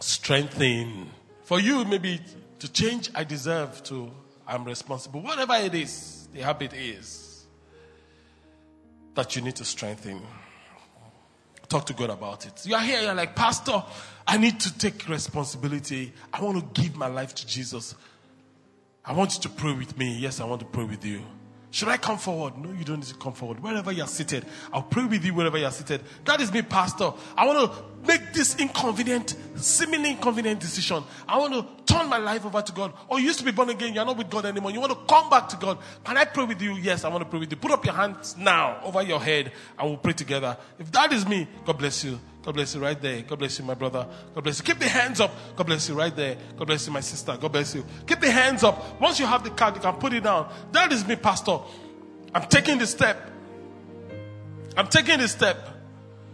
strengthen? 0.00 1.10
For 1.44 1.58
you, 1.58 1.84
maybe 1.84 2.20
to 2.60 2.72
change, 2.72 3.10
I 3.14 3.24
deserve 3.24 3.82
to, 3.84 4.10
I'm 4.46 4.64
responsible. 4.64 5.20
Whatever 5.20 5.54
it 5.54 5.74
is, 5.74 6.28
the 6.32 6.40
habit 6.40 6.72
is 6.72 7.44
that 9.14 9.34
you 9.34 9.42
need 9.42 9.56
to 9.56 9.64
strengthen. 9.64 10.20
Talk 11.68 11.86
to 11.86 11.92
God 11.92 12.10
about 12.10 12.46
it. 12.46 12.66
You 12.66 12.74
are 12.74 12.82
here, 12.82 13.00
you're 13.00 13.14
like, 13.14 13.36
Pastor, 13.36 13.82
I 14.26 14.38
need 14.38 14.58
to 14.60 14.76
take 14.78 15.08
responsibility. 15.08 16.12
I 16.32 16.42
want 16.42 16.74
to 16.74 16.80
give 16.82 16.96
my 16.96 17.06
life 17.06 17.34
to 17.36 17.46
Jesus. 17.46 17.94
I 19.04 19.12
want 19.12 19.36
you 19.36 19.42
to 19.42 19.48
pray 19.48 19.72
with 19.72 19.96
me. 19.96 20.18
Yes, 20.18 20.40
I 20.40 20.44
want 20.44 20.60
to 20.60 20.66
pray 20.66 20.84
with 20.84 21.04
you. 21.04 21.22
Should 21.72 21.88
I 21.88 21.98
come 21.98 22.18
forward? 22.18 22.58
No, 22.58 22.72
you 22.72 22.84
don't 22.84 22.96
need 22.96 23.06
to 23.06 23.14
come 23.14 23.32
forward. 23.32 23.62
Wherever 23.62 23.92
you're 23.92 24.08
seated, 24.08 24.44
I'll 24.72 24.82
pray 24.82 25.04
with 25.04 25.24
you 25.24 25.32
wherever 25.32 25.56
you're 25.56 25.70
seated. 25.70 26.02
That 26.24 26.40
is 26.40 26.52
me, 26.52 26.62
Pastor. 26.62 27.12
I 27.36 27.46
want 27.46 27.72
to 27.72 27.82
make 28.08 28.32
this 28.32 28.56
inconvenient, 28.58 29.36
seemingly 29.54 30.10
inconvenient 30.10 30.58
decision. 30.58 31.04
I 31.28 31.38
want 31.38 31.54
to 31.54 31.92
turn 31.94 32.08
my 32.08 32.18
life 32.18 32.44
over 32.44 32.60
to 32.60 32.72
God. 32.72 32.92
Or 33.08 33.20
you 33.20 33.26
used 33.26 33.38
to 33.38 33.44
be 33.44 33.52
born 33.52 33.70
again, 33.70 33.94
you're 33.94 34.04
not 34.04 34.16
with 34.16 34.28
God 34.28 34.46
anymore. 34.46 34.72
You 34.72 34.80
want 34.80 34.92
to 34.92 34.98
come 35.06 35.30
back 35.30 35.48
to 35.50 35.56
God. 35.56 35.78
Can 36.04 36.16
I 36.16 36.24
pray 36.24 36.44
with 36.44 36.60
you? 36.60 36.74
Yes, 36.74 37.04
I 37.04 37.08
want 37.08 37.22
to 37.22 37.30
pray 37.30 37.38
with 37.38 37.50
you. 37.52 37.56
Put 37.56 37.70
up 37.70 37.84
your 37.84 37.94
hands 37.94 38.36
now 38.36 38.80
over 38.82 39.02
your 39.02 39.20
head 39.20 39.52
and 39.78 39.88
we'll 39.88 39.98
pray 39.98 40.12
together. 40.12 40.56
If 40.78 40.90
that 40.90 41.12
is 41.12 41.26
me, 41.26 41.46
God 41.64 41.78
bless 41.78 42.02
you. 42.02 42.18
God 42.42 42.54
bless 42.54 42.74
you 42.74 42.80
right 42.80 43.00
there. 43.00 43.22
God 43.22 43.38
bless 43.38 43.58
you, 43.58 43.64
my 43.64 43.74
brother. 43.74 44.06
God 44.34 44.44
bless 44.44 44.58
you. 44.58 44.64
Keep 44.64 44.78
the 44.78 44.88
hands 44.88 45.20
up. 45.20 45.34
God 45.56 45.66
bless 45.66 45.88
you 45.88 45.94
right 45.94 46.14
there. 46.14 46.36
God 46.56 46.66
bless 46.66 46.86
you, 46.86 46.92
my 46.92 47.00
sister. 47.00 47.36
God 47.38 47.52
bless 47.52 47.74
you. 47.74 47.84
Keep 48.06 48.20
the 48.20 48.30
hands 48.30 48.64
up. 48.64 49.00
Once 49.00 49.20
you 49.20 49.26
have 49.26 49.44
the 49.44 49.50
card, 49.50 49.76
you 49.76 49.82
can 49.82 49.94
put 49.94 50.12
it 50.14 50.24
down. 50.24 50.50
That 50.72 50.90
is 50.90 51.06
me, 51.06 51.16
Pastor. 51.16 51.58
I'm 52.34 52.48
taking 52.48 52.78
the 52.78 52.86
step. 52.86 53.30
I'm 54.76 54.86
taking 54.86 55.18
the 55.18 55.28
step. 55.28 55.68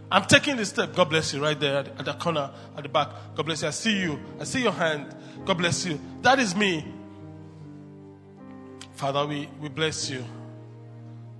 I'm 0.09 0.25
taking 0.25 0.55
the 0.55 0.65
step. 0.65 0.95
God 0.95 1.09
bless 1.09 1.33
you 1.33 1.41
right 1.41 1.59
there 1.59 1.79
at, 1.79 2.05
the 2.05 2.13
corner, 2.13 2.51
at 2.77 2.83
the 2.83 2.89
back. 2.89 3.09
God 3.35 3.45
bless 3.45 3.63
you. 3.63 3.67
I 3.67 3.71
see 3.71 3.99
you. 3.99 4.19
I 4.39 4.45
see 4.45 4.63
your 4.63 4.71
hand. 4.71 5.13
God 5.43 5.57
bless 5.57 5.85
you. 5.85 5.99
That 6.21 6.39
is 6.39 6.55
me. 6.55 6.85
Father, 8.93 9.25
we, 9.27 9.49
we 9.59 9.67
bless 9.67 10.09
you. 10.09 10.23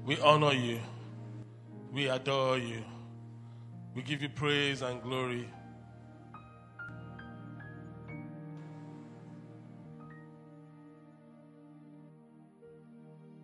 We 0.05 0.19
honor 0.19 0.53
you. 0.53 0.81
We 1.93 2.09
adore 2.09 2.57
you. 2.57 2.83
We 3.97 4.03
give 4.03 4.21
you 4.21 4.29
praise 4.29 4.83
and 4.83 5.01
glory. 5.01 5.49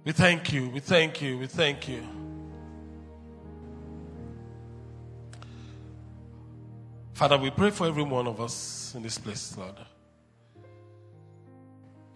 We 0.03 0.11
thank 0.11 0.53
you. 0.53 0.69
We 0.69 0.79
thank 0.79 1.23
you. 1.23 1.39
We 1.39 1.47
thank 1.47 1.87
you. 1.87 2.03
Father, 7.13 7.39
we 7.39 7.49
pray 7.49 7.71
for 7.71 7.87
every 7.87 8.03
one 8.03 8.27
of 8.27 8.39
us 8.39 8.93
in 8.95 9.01
this 9.01 9.17
place, 9.17 9.57
Lord. 9.57 9.79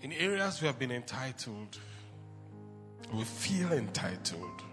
In 0.03 0.13
areas 0.13 0.61
we 0.61 0.67
have 0.67 0.77
been 0.77 0.91
entitled, 0.91 1.79
we 3.11 3.23
feel 3.23 3.73
entitled. 3.73 4.66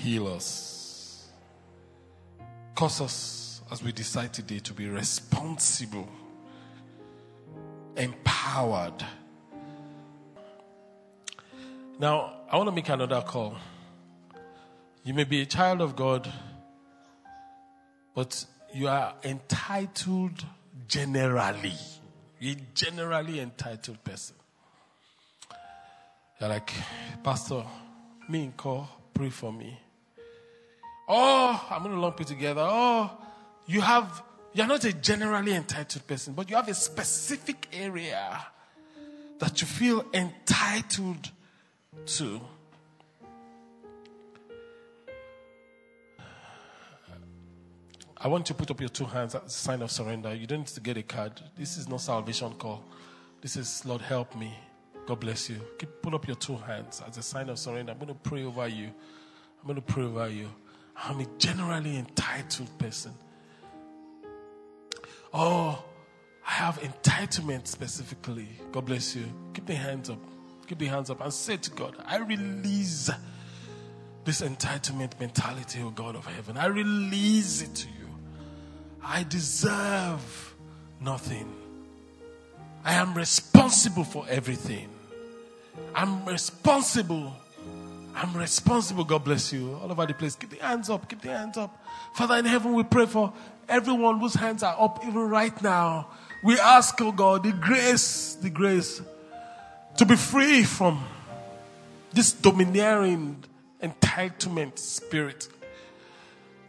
Heal 0.00 0.28
us. 0.28 1.28
Cause 2.74 3.02
us, 3.02 3.60
as 3.70 3.82
we 3.82 3.92
decide 3.92 4.32
today, 4.32 4.58
to 4.60 4.72
be 4.72 4.88
responsible, 4.88 6.08
empowered. 7.96 9.04
Now, 11.98 12.32
I 12.50 12.56
want 12.56 12.68
to 12.68 12.74
make 12.74 12.88
another 12.88 13.20
call. 13.20 13.56
You 15.04 15.12
may 15.12 15.24
be 15.24 15.42
a 15.42 15.46
child 15.46 15.82
of 15.82 15.96
God, 15.96 16.32
but 18.14 18.46
you 18.72 18.88
are 18.88 19.14
entitled 19.22 20.44
generally. 20.88 21.74
You're 22.38 22.56
generally 22.74 23.40
entitled 23.40 24.02
person. 24.02 24.36
You're 26.40 26.48
like, 26.48 26.72
Pastor, 27.22 27.64
me 28.30 28.44
and 28.44 28.56
call, 28.56 28.88
pray 29.12 29.28
for 29.28 29.52
me. 29.52 29.78
Oh, 31.12 31.66
I'm 31.68 31.82
going 31.82 31.92
to 31.96 32.00
lump 32.00 32.20
it 32.20 32.28
together. 32.28 32.64
Oh, 32.64 33.10
you 33.66 33.80
have, 33.80 34.22
you're 34.52 34.68
not 34.68 34.84
a 34.84 34.92
generally 34.92 35.54
entitled 35.54 36.06
person, 36.06 36.34
but 36.34 36.48
you 36.48 36.54
have 36.54 36.68
a 36.68 36.74
specific 36.74 37.66
area 37.72 38.46
that 39.40 39.60
you 39.60 39.66
feel 39.66 40.04
entitled 40.14 41.32
to. 42.06 42.40
I 48.16 48.28
want 48.28 48.48
you 48.48 48.54
to 48.54 48.58
put 48.60 48.70
up 48.70 48.78
your 48.78 48.90
two 48.90 49.06
hands 49.06 49.34
as 49.34 49.42
a 49.46 49.50
sign 49.50 49.82
of 49.82 49.90
surrender. 49.90 50.32
You 50.32 50.46
don't 50.46 50.60
need 50.60 50.68
to 50.68 50.80
get 50.80 50.96
a 50.96 51.02
card. 51.02 51.40
This 51.58 51.76
is 51.76 51.88
not 51.88 52.02
salvation 52.02 52.52
call. 52.52 52.84
This 53.40 53.56
is 53.56 53.84
Lord 53.84 54.02
help 54.02 54.36
me. 54.36 54.54
God 55.06 55.18
bless 55.18 55.50
you. 55.50 55.56
Keep, 55.76 56.02
put 56.02 56.14
up 56.14 56.24
your 56.28 56.36
two 56.36 56.56
hands 56.56 57.02
as 57.04 57.16
a 57.16 57.22
sign 57.22 57.48
of 57.48 57.58
surrender. 57.58 57.90
I'm 57.90 57.98
going 57.98 58.08
to 58.08 58.14
pray 58.14 58.44
over 58.44 58.68
you. 58.68 58.92
I'm 59.60 59.66
going 59.66 59.74
to 59.74 59.82
pray 59.82 60.04
over 60.04 60.28
you. 60.28 60.48
I'm 61.02 61.20
a 61.20 61.26
generally 61.38 61.96
entitled 61.96 62.76
person. 62.78 63.12
Oh, 65.32 65.82
I 66.46 66.50
have 66.50 66.80
entitlement 66.80 67.66
specifically. 67.66 68.48
God 68.72 68.86
bless 68.86 69.14
you. 69.14 69.24
Keep 69.54 69.66
the 69.66 69.74
hands 69.74 70.10
up. 70.10 70.18
Keep 70.66 70.78
the 70.78 70.86
hands 70.86 71.10
up 71.10 71.20
and 71.20 71.32
say 71.32 71.56
to 71.56 71.70
God, 71.70 71.96
I 72.06 72.18
release 72.18 73.10
this 74.24 74.42
entitlement 74.42 75.18
mentality, 75.18 75.80
oh 75.82 75.90
God 75.90 76.16
of 76.16 76.26
heaven. 76.26 76.56
I 76.56 76.66
release 76.66 77.62
it 77.62 77.74
to 77.74 77.88
you. 77.88 78.08
I 79.02 79.24
deserve 79.24 80.54
nothing. 81.00 81.52
I 82.84 82.94
am 82.94 83.14
responsible 83.14 84.04
for 84.04 84.26
everything. 84.28 84.88
I'm 85.94 86.24
responsible. 86.24 87.34
I'm 88.14 88.36
responsible. 88.36 89.04
God 89.04 89.24
bless 89.24 89.52
you. 89.52 89.78
All 89.82 89.90
over 89.90 90.06
the 90.06 90.14
place. 90.14 90.34
Keep 90.34 90.50
the 90.50 90.64
hands 90.64 90.90
up. 90.90 91.08
Keep 91.08 91.22
the 91.22 91.30
hands 91.30 91.56
up. 91.56 91.84
Father 92.14 92.36
in 92.36 92.44
heaven, 92.44 92.74
we 92.74 92.82
pray 92.82 93.06
for 93.06 93.32
everyone 93.68 94.18
whose 94.18 94.34
hands 94.34 94.62
are 94.62 94.76
up 94.78 95.04
even 95.06 95.28
right 95.28 95.62
now. 95.62 96.08
We 96.42 96.58
ask, 96.58 97.00
oh 97.00 97.12
God, 97.12 97.42
the 97.44 97.52
grace, 97.52 98.34
the 98.34 98.50
grace 98.50 99.00
to 99.98 100.06
be 100.06 100.16
free 100.16 100.64
from 100.64 101.04
this 102.12 102.32
domineering 102.32 103.44
entitlement 103.82 104.78
spirit. 104.78 105.48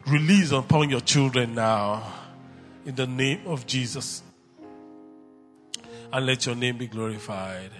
Release 0.08 0.52
upon 0.52 0.90
your 0.90 1.02
children 1.02 1.56
now 1.56 2.12
in 2.86 2.96
the 2.96 3.08
name 3.08 3.42
of 3.46 3.66
Jesus. 3.66 4.24
And 6.12 6.26
let 6.26 6.46
your 6.46 6.56
name 6.56 6.78
be 6.78 6.88
glorified. 6.88 7.72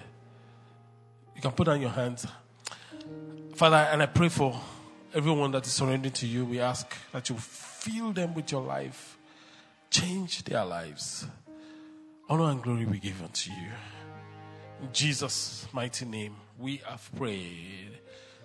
You 1.36 1.42
can 1.42 1.50
put 1.50 1.66
down 1.66 1.80
your 1.80 1.90
hands. 1.90 2.26
Father, 3.62 3.88
and 3.92 4.02
I 4.02 4.06
pray 4.06 4.28
for 4.28 4.60
everyone 5.14 5.52
that 5.52 5.64
is 5.64 5.72
surrendering 5.72 6.12
to 6.14 6.26
you. 6.26 6.44
We 6.44 6.58
ask 6.58 6.84
that 7.12 7.30
you 7.30 7.36
fill 7.36 8.10
them 8.10 8.34
with 8.34 8.50
your 8.50 8.62
life, 8.62 9.16
change 9.88 10.42
their 10.42 10.64
lives. 10.64 11.28
Honor 12.28 12.50
and 12.50 12.60
glory 12.60 12.86
be 12.86 12.98
given 12.98 13.28
to 13.28 13.50
you. 13.52 13.68
In 14.82 14.92
Jesus' 14.92 15.68
mighty 15.72 16.04
name, 16.04 16.34
we 16.58 16.78
have 16.78 17.08
prayed. 17.14 18.00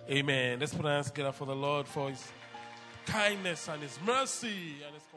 Amen. 0.08 0.60
Let's 0.60 0.72
put 0.72 0.86
our 0.86 0.92
hands 0.92 1.06
together 1.06 1.32
for 1.32 1.46
the 1.46 1.56
Lord 1.56 1.88
for 1.88 2.10
his 2.10 2.24
kindness 3.04 3.66
and 3.66 3.82
his 3.82 3.98
mercy 4.06 4.76
and 4.86 4.94
his. 4.94 5.07